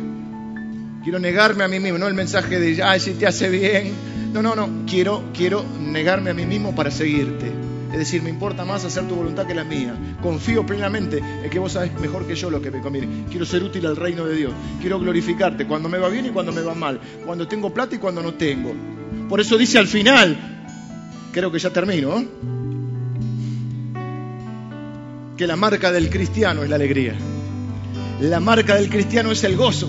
[1.02, 3.92] Quiero negarme a mí mismo, no el mensaje de, ay, si te hace bien.
[4.32, 7.65] No, no, no, quiero, quiero negarme a mí mismo para seguirte.
[7.92, 9.94] Es decir, me importa más hacer tu voluntad que la mía.
[10.22, 13.24] Confío plenamente en que vos sabes mejor que yo lo que me conviene.
[13.30, 14.52] Quiero ser útil al reino de Dios.
[14.80, 17.00] Quiero glorificarte cuando me va bien y cuando me va mal.
[17.24, 18.74] Cuando tengo plata y cuando no tengo.
[19.28, 20.36] Por eso dice al final,
[21.32, 22.28] creo que ya termino, ¿eh?
[25.36, 27.14] que la marca del cristiano es la alegría.
[28.20, 29.88] La marca del cristiano es el gozo.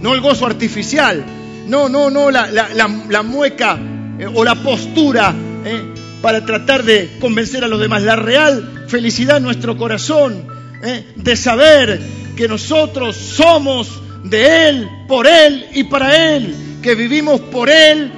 [0.00, 1.24] No el gozo artificial.
[1.66, 3.78] No, no, no la, mueca
[4.18, 5.34] eh, o la postura
[5.64, 5.94] eh,
[6.24, 8.00] para tratar de convencer a los demás.
[8.00, 10.46] La real felicidad en nuestro corazón
[10.82, 12.00] eh, de saber
[12.34, 16.78] que nosotros somos de Él, por Él y para Él.
[16.80, 18.10] Que vivimos por Él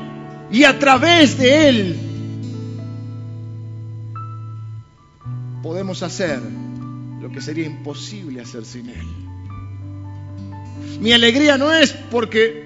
[0.52, 1.96] y a través de Él
[5.64, 6.38] podemos hacer
[7.20, 9.06] lo que sería imposible hacer sin Él.
[11.00, 12.65] Mi alegría no es porque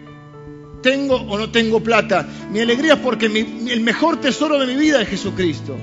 [0.83, 2.27] tengo o no tengo plata.
[2.51, 5.77] Mi alegría es porque el mejor tesoro de mi vida es Jesucristo.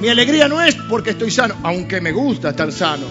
[0.00, 3.06] Mi alegría no es porque estoy sano, aunque me gusta estar sano.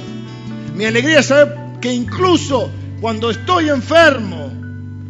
[0.75, 2.69] Mi alegría es saber que incluso
[3.01, 4.51] cuando estoy enfermo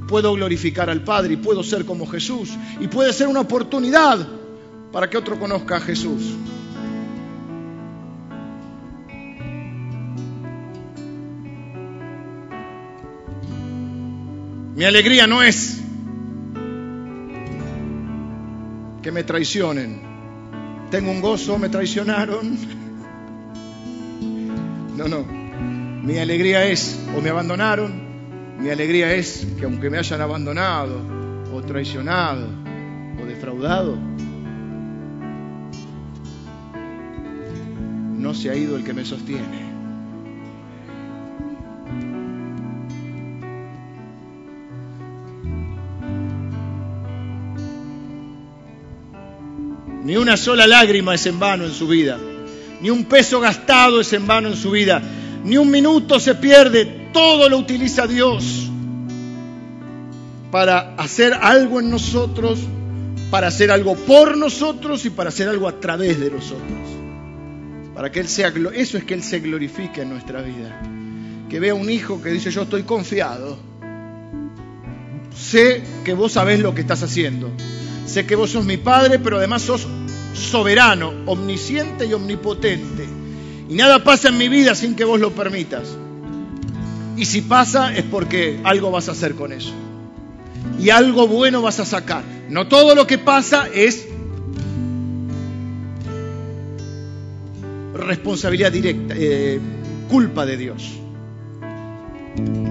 [0.08, 2.50] puedo glorificar al Padre y puedo ser como Jesús.
[2.80, 4.26] Y puede ser una oportunidad
[4.92, 6.22] para que otro conozca a Jesús.
[14.76, 15.80] Mi alegría no es
[19.04, 20.02] que me traicionen.
[20.90, 22.58] Tengo un gozo, me traicionaron.
[24.98, 25.26] No, no.
[26.04, 28.58] Mi alegría es o me abandonaron.
[28.60, 31.00] Mi alegría es que aunque me hayan abandonado
[31.54, 32.48] o traicionado
[33.22, 33.98] o defraudado,
[38.18, 39.73] no se ha ido el que me sostiene.
[50.04, 52.20] Ni una sola lágrima es en vano en su vida.
[52.82, 55.02] Ni un peso gastado es en vano en su vida.
[55.46, 57.10] Ni un minuto se pierde.
[57.14, 58.70] Todo lo utiliza Dios
[60.54, 62.60] para hacer algo en nosotros,
[63.32, 66.80] para hacer algo por nosotros y para hacer algo a través de nosotros.
[67.96, 70.82] Para que Él sea, eso es que Él se glorifique en nuestra vida.
[71.50, 73.58] Que vea un hijo que dice, yo estoy confiado.
[75.36, 77.50] Sé que vos sabés lo que estás haciendo.
[78.06, 79.88] Sé que vos sos mi Padre, pero además sos
[80.34, 83.08] soberano, omnisciente y omnipotente.
[83.70, 85.96] Y nada pasa en mi vida sin que vos lo permitas.
[87.16, 89.74] Y si pasa es porque algo vas a hacer con eso.
[90.80, 92.24] Y algo bueno vas a sacar.
[92.50, 94.08] No todo lo que pasa es
[97.94, 99.60] responsabilidad directa, eh,
[100.10, 101.00] culpa de Dios.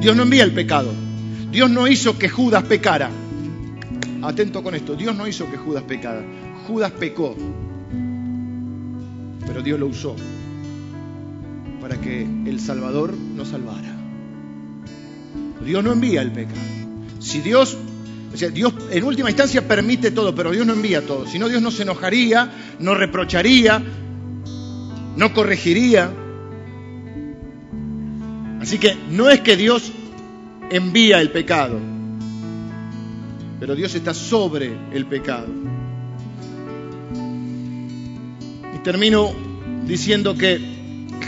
[0.00, 0.92] Dios no envía el pecado.
[1.50, 3.10] Dios no hizo que Judas pecara.
[4.22, 6.22] Atento con esto, Dios no hizo que Judas pecara.
[6.66, 7.36] Judas pecó,
[9.46, 10.14] pero Dios lo usó
[11.80, 13.96] para que el Salvador nos salvara.
[15.64, 16.60] Dios no envía el pecado.
[17.18, 17.76] Si Dios,
[18.32, 21.26] o sea, Dios en última instancia permite todo, pero Dios no envía todo.
[21.26, 23.82] Si no, Dios no se enojaría, no reprocharía,
[25.16, 26.10] no corregiría.
[28.60, 29.90] Así que no es que Dios
[30.70, 31.80] envía el pecado,
[33.62, 35.46] pero Dios está sobre el pecado.
[38.82, 39.30] termino
[39.86, 40.58] diciendo que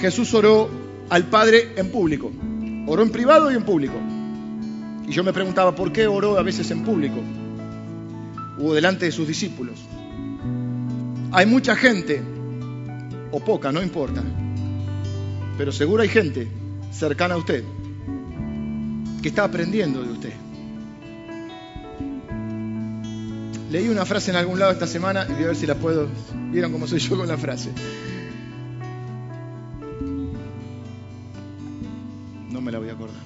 [0.00, 0.68] Jesús oró
[1.10, 2.32] al Padre en público.
[2.88, 3.94] Oró en privado y en público.
[5.06, 7.20] Y yo me preguntaba por qué oró a veces en público
[8.60, 9.78] o delante de sus discípulos.
[11.30, 12.20] Hay mucha gente,
[13.30, 14.24] o poca, no importa,
[15.56, 16.48] pero seguro hay gente
[16.90, 17.62] cercana a usted
[19.22, 20.43] que está aprendiendo de usted.
[23.74, 26.06] Leí una frase en algún lado esta semana y voy a ver si la puedo.
[26.52, 27.72] ¿Vieron cómo soy yo con la frase?
[32.52, 33.16] No me la voy a acordar.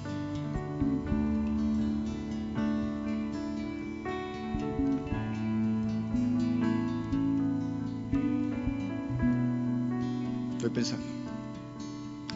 [10.53, 11.05] Estoy pensando.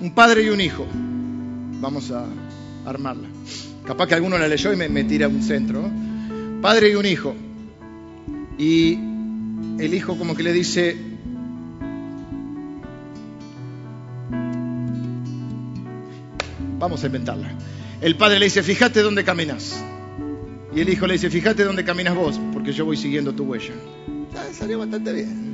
[0.01, 0.85] Un padre y un hijo.
[1.81, 2.27] Vamos a
[2.85, 3.27] armarla.
[3.87, 5.89] Capaz que alguno la leyó y me, tira un centro.
[6.61, 7.33] Padre y un hijo.
[8.57, 8.93] Y
[9.79, 10.95] el hijo como que le dice,
[16.79, 17.51] vamos a inventarla.
[18.01, 19.83] El padre le dice, fíjate dónde caminas.
[20.75, 23.73] Y el hijo le dice, fíjate dónde caminas vos, porque yo voy siguiendo tu huella.
[24.35, 25.53] Ah, salió bastante bien.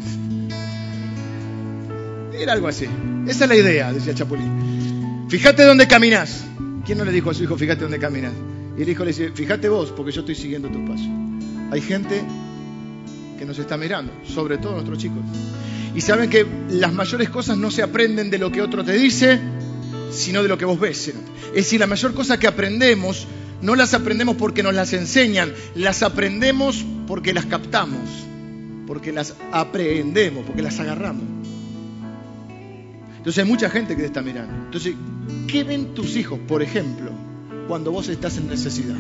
[2.34, 2.86] Era algo así.
[3.28, 5.28] Esa es la idea, decía Chapulín.
[5.30, 6.46] Fíjate dónde caminas.
[6.86, 8.34] ¿Quién no le dijo a su hijo, fíjate dónde caminas?
[8.78, 11.04] Y el hijo le dice, fíjate vos, porque yo estoy siguiendo tu paso.
[11.72, 12.24] Hay gente
[13.40, 15.20] que nos está mirando, sobre todo nuestros chicos.
[15.96, 19.40] Y saben que las mayores cosas no se aprenden de lo que otro te dice,
[20.12, 21.08] sino de lo que vos ves.
[21.08, 23.26] Es decir, la mayor cosa que aprendemos
[23.62, 28.10] no las aprendemos porque nos las enseñan, las aprendemos porque las captamos,
[28.86, 31.24] porque las aprendemos, porque las agarramos.
[33.18, 34.54] Entonces hay mucha gente que te está mirando.
[34.66, 34.96] Entonces,
[35.48, 37.12] ¿qué ven tus hijos, por ejemplo,
[37.70, 38.98] cuando vos estás en necesidad?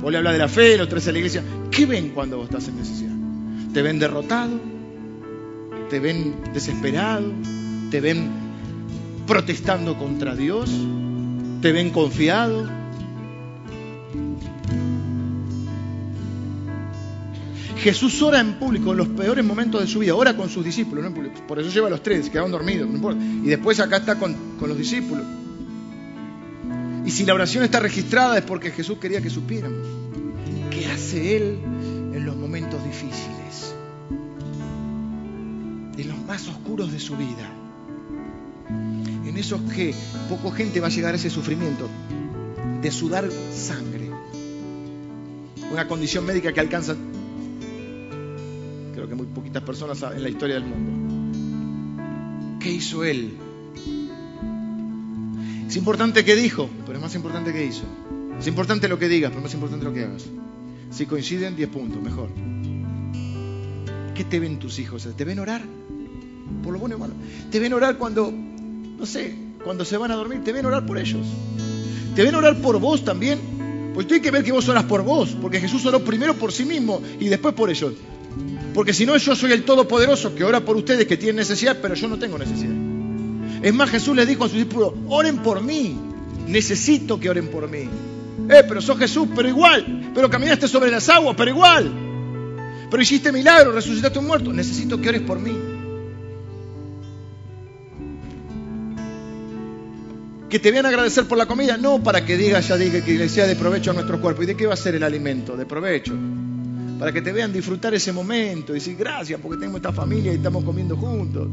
[0.00, 1.42] Vos le hablas de la fe, lo traes a la iglesia.
[1.70, 3.15] ¿Qué ven cuando vos estás en necesidad?
[3.76, 4.58] ¿Te ven derrotado?
[5.90, 7.30] ¿Te ven desesperado?
[7.90, 8.30] ¿Te ven
[9.26, 10.70] protestando contra Dios?
[11.60, 12.66] ¿Te ven confiado?
[17.76, 21.02] Jesús ora en público en los peores momentos de su vida, ora con sus discípulos,
[21.02, 21.46] no en público.
[21.46, 23.22] Por eso lleva a los tres, quedaron dormidos, no importa.
[23.22, 25.26] Y después acá está con, con los discípulos.
[27.04, 29.86] Y si la oración está registrada es porque Jesús quería que supiéramos
[30.70, 31.58] qué hace Él
[32.14, 33.45] en los momentos difíciles,
[35.96, 37.50] en los más oscuros de su vida,
[38.68, 39.94] en esos que
[40.28, 41.88] poco gente va a llegar a ese sufrimiento
[42.82, 44.10] de sudar sangre,
[45.72, 46.96] una condición médica que alcanza
[49.08, 52.58] que muy poquitas personas en la historia del mundo.
[52.60, 53.36] ¿Qué hizo él?
[55.68, 57.84] Es importante que dijo, pero es más importante que hizo.
[58.38, 60.24] Es importante lo que digas, pero es más importante lo que hagas.
[60.90, 62.30] Si coinciden, 10 puntos, mejor.
[64.16, 65.06] ¿Qué te ven tus hijos?
[65.14, 65.62] ¿Te ven orar?
[66.62, 67.12] Por lo bueno y malo.
[67.50, 70.42] ¿Te ven orar cuando, no sé, cuando se van a dormir?
[70.42, 71.26] ¿Te ven orar por ellos?
[72.14, 73.38] ¿Te ven orar por vos también?
[73.92, 76.64] Pues hay que ver que vos oras por vos, porque Jesús oró primero por sí
[76.64, 77.92] mismo y después por ellos.
[78.72, 81.94] Porque si no, yo soy el Todopoderoso que ora por ustedes que tienen necesidad, pero
[81.94, 82.74] yo no tengo necesidad.
[83.62, 85.98] Es más, Jesús le dijo a sus discípulos, oren por mí.
[86.46, 87.88] Necesito que oren por mí.
[88.48, 90.12] Eh, pero sos Jesús, pero igual.
[90.14, 92.05] Pero caminaste sobre las aguas, pero igual.
[93.00, 94.52] Hiciste milagros, resucitaste un muerto.
[94.52, 95.56] Necesito que ores por mí.
[100.48, 103.46] Que te vean agradecer por la comida, no para que digas, ya dije, que sea
[103.46, 104.42] de provecho a nuestro cuerpo.
[104.42, 105.56] ¿Y de qué va a ser el alimento?
[105.56, 106.14] De provecho
[106.98, 110.36] para que te vean disfrutar ese momento y decir gracias porque tengo esta familia y
[110.36, 111.48] estamos comiendo juntos.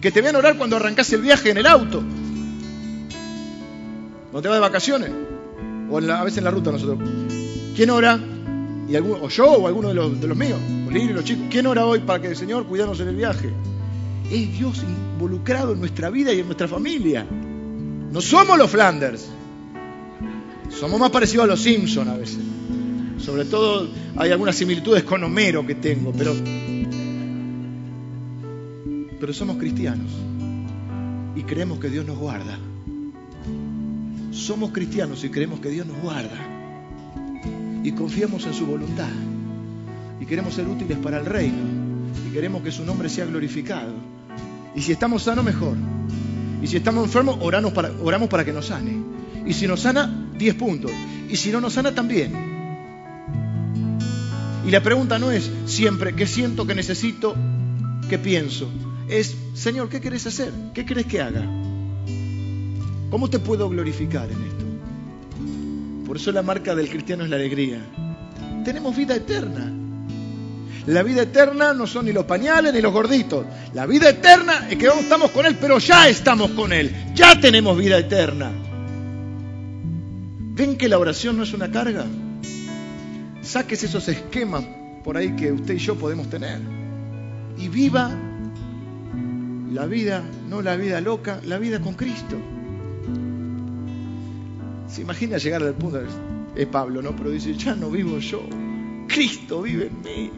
[0.00, 2.02] Que te vean orar cuando arrancas el viaje en el auto.
[4.30, 5.10] Cuando te vas de vacaciones.
[5.90, 6.98] O a veces en la ruta nosotros.
[7.74, 8.18] ¿Quién ora?
[9.20, 10.60] O yo o alguno de los, de los míos.
[10.86, 11.46] O Lili, los chicos.
[11.50, 13.50] ¿Quién ora hoy para que el Señor cuidarnos en el viaje?
[14.30, 17.26] Es Dios involucrado en nuestra vida y en nuestra familia.
[18.12, 19.28] No somos los Flanders.
[20.70, 22.38] Somos más parecidos a los Simpsons a veces.
[23.18, 26.34] Sobre todo hay algunas similitudes con Homero que tengo, pero,
[29.18, 30.10] pero somos cristianos
[31.34, 32.58] y creemos que Dios nos guarda.
[34.32, 36.55] Somos cristianos y creemos que Dios nos guarda.
[37.86, 39.06] Y confiamos en su voluntad.
[40.20, 41.62] Y queremos ser útiles para el reino.
[42.28, 43.92] Y queremos que su nombre sea glorificado.
[44.74, 45.76] Y si estamos sanos, mejor.
[46.60, 48.96] Y si estamos enfermos, oramos para, oramos para que nos sane.
[49.46, 50.90] Y si nos sana, 10 puntos.
[51.30, 52.32] Y si no nos sana, también.
[54.66, 57.36] Y la pregunta no es siempre qué siento, qué necesito,
[58.10, 58.68] qué pienso.
[59.08, 60.52] Es, Señor, ¿qué querés hacer?
[60.74, 61.48] ¿Qué querés que haga?
[63.10, 64.65] ¿Cómo te puedo glorificar en esto?
[66.06, 67.80] Por eso la marca del cristiano es la alegría.
[68.64, 69.72] Tenemos vida eterna.
[70.86, 73.44] La vida eterna no son ni los pañales ni los gorditos.
[73.74, 76.94] La vida eterna es que estamos con Él, pero ya estamos con Él.
[77.14, 78.52] Ya tenemos vida eterna.
[80.54, 82.06] ¿Ven que la oración no es una carga?
[83.42, 84.64] Saques esos esquemas
[85.02, 86.60] por ahí que usted y yo podemos tener.
[87.58, 88.16] Y viva
[89.72, 92.36] la vida, no la vida loca, la vida con Cristo.
[94.88, 96.00] Se imagina llegar al punto,
[96.54, 97.14] es Pablo, ¿no?
[97.14, 98.42] Pero dice, ya no vivo yo,
[99.08, 100.30] Cristo vive en mí.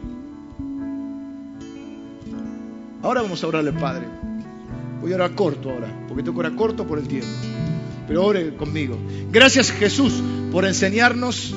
[3.01, 4.05] Ahora vamos a orarle al Padre.
[5.01, 7.27] Voy a orar corto ahora, porque tengo que orar corto por el tiempo.
[8.07, 8.97] Pero ore conmigo.
[9.31, 10.21] Gracias Jesús
[10.51, 11.53] por enseñarnos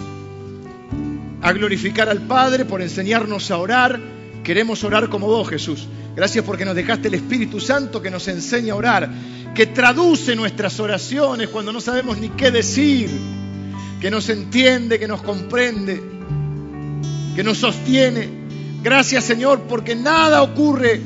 [1.41, 4.01] a glorificar al Padre, por enseñarnos a orar.
[4.45, 5.89] Queremos orar como vos, Jesús.
[6.15, 9.11] Gracias porque nos dejaste el Espíritu Santo que nos enseña a orar,
[9.55, 13.11] que traduce nuestras oraciones cuando no sabemos ni qué decir,
[14.01, 16.03] que nos entiende, que nos comprende,
[17.37, 18.29] que nos sostiene.
[18.83, 21.01] Gracias Señor porque nada ocurre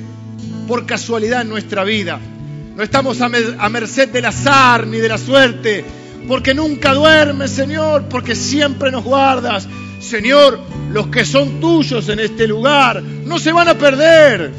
[0.67, 2.21] por casualidad en nuestra vida.
[2.77, 5.85] No estamos a, merced del azar ni de la suerte,
[6.29, 9.67] porque nunca duermes, Señor, porque siempre nos guardas.
[9.99, 10.61] Señor,
[10.93, 14.53] los que son tuyos en este lugar no se van a perder,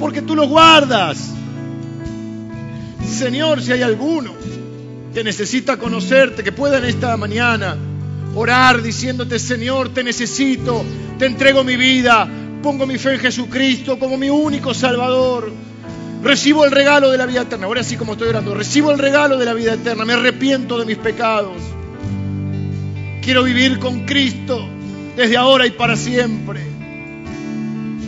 [0.00, 1.37] porque tú los guardas.
[3.18, 4.32] Señor, si hay alguno
[5.12, 7.76] que necesita conocerte, que pueda en esta mañana
[8.36, 10.84] orar diciéndote, Señor, te necesito,
[11.18, 12.28] te entrego mi vida,
[12.62, 15.50] pongo mi fe en Jesucristo como mi único Salvador.
[16.22, 17.66] Recibo el regalo de la vida eterna.
[17.66, 18.54] Ahora sí como estoy orando.
[18.54, 20.04] Recibo el regalo de la vida eterna.
[20.04, 21.56] Me arrepiento de mis pecados.
[23.20, 24.64] Quiero vivir con Cristo
[25.16, 26.60] desde ahora y para siempre.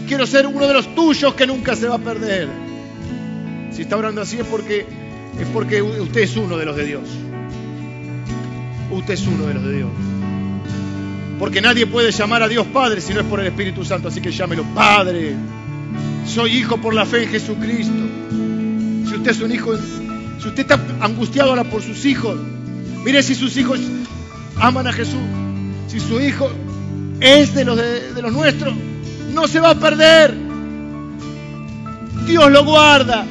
[0.06, 2.69] Quiero ser uno de los tuyos que nunca se va a perder.
[3.72, 4.86] Si está orando así es porque
[5.38, 7.08] es porque usted es uno de los de Dios.
[8.90, 9.90] Usted es uno de los de Dios.
[11.38, 14.08] Porque nadie puede llamar a Dios Padre si no es por el Espíritu Santo.
[14.08, 15.34] Así que llámelo Padre.
[16.26, 17.94] Soy hijo por la fe en Jesucristo.
[19.08, 22.38] Si usted es un hijo, si usted está angustiado ahora por sus hijos,
[23.04, 23.80] mire si sus hijos
[24.56, 25.20] aman a Jesús.
[25.88, 26.50] Si su hijo
[27.20, 28.74] es de los, de, de los nuestros,
[29.32, 30.34] no se va a perder.
[32.26, 33.24] Dios lo guarda.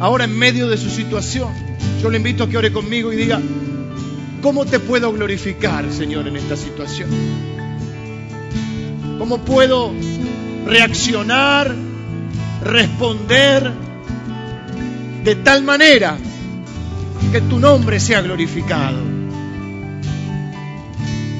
[0.00, 1.52] Ahora en medio de su situación,
[2.02, 3.40] yo le invito a que ore conmigo y diga,
[4.42, 7.08] ¿cómo te puedo glorificar, Señor, en esta situación?
[9.18, 9.92] ¿Cómo puedo
[10.66, 11.74] reaccionar,
[12.62, 13.70] responder
[15.22, 16.18] de tal manera
[17.32, 18.98] que tu nombre sea glorificado?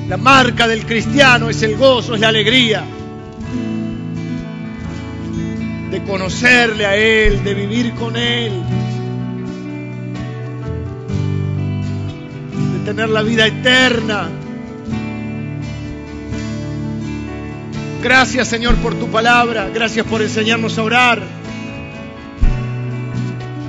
[0.09, 2.85] La marca del cristiano es el gozo, es la alegría
[5.95, 8.51] de conocerle a Él, de vivir con Él,
[12.73, 14.29] de tener la vida eterna.
[18.03, 21.23] Gracias Señor por tu palabra, gracias por enseñarnos a orar.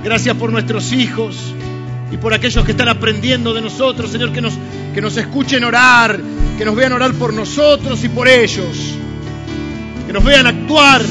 [0.04, 1.54] Gracias por nuestros hijos
[2.12, 4.58] y por aquellos que están aprendiendo de nosotros, Señor, que nos,
[4.96, 6.20] que nos escuchen orar,
[6.58, 8.96] que nos vean orar por nosotros y por ellos,
[10.08, 11.04] que nos vean actuar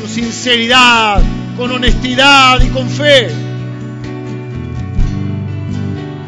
[0.00, 1.22] con sinceridad,
[1.56, 3.28] con honestidad y con fe.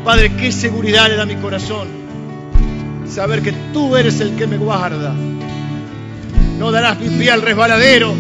[0.05, 2.03] Padre, qué seguridad le da mi corazón
[3.13, 5.15] saber que tú eres el que me guarda.
[6.59, 8.15] No darás mi pie al resbaladero.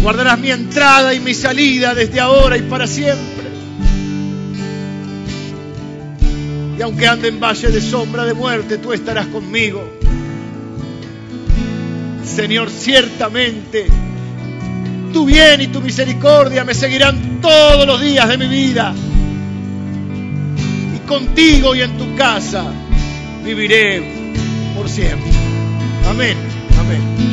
[0.00, 3.50] Guardarás mi entrada y mi salida desde ahora y para siempre.
[6.78, 10.00] Y aunque ande en valle de sombra de muerte, tú estarás conmigo.
[12.40, 13.86] Señor, ciertamente
[15.12, 18.94] tu bien y tu misericordia me seguirán todos los días de mi vida
[21.06, 22.72] contigo y en tu casa
[23.44, 24.02] viviré
[24.76, 25.30] por siempre.
[26.08, 26.36] Amén,
[26.78, 27.29] amén.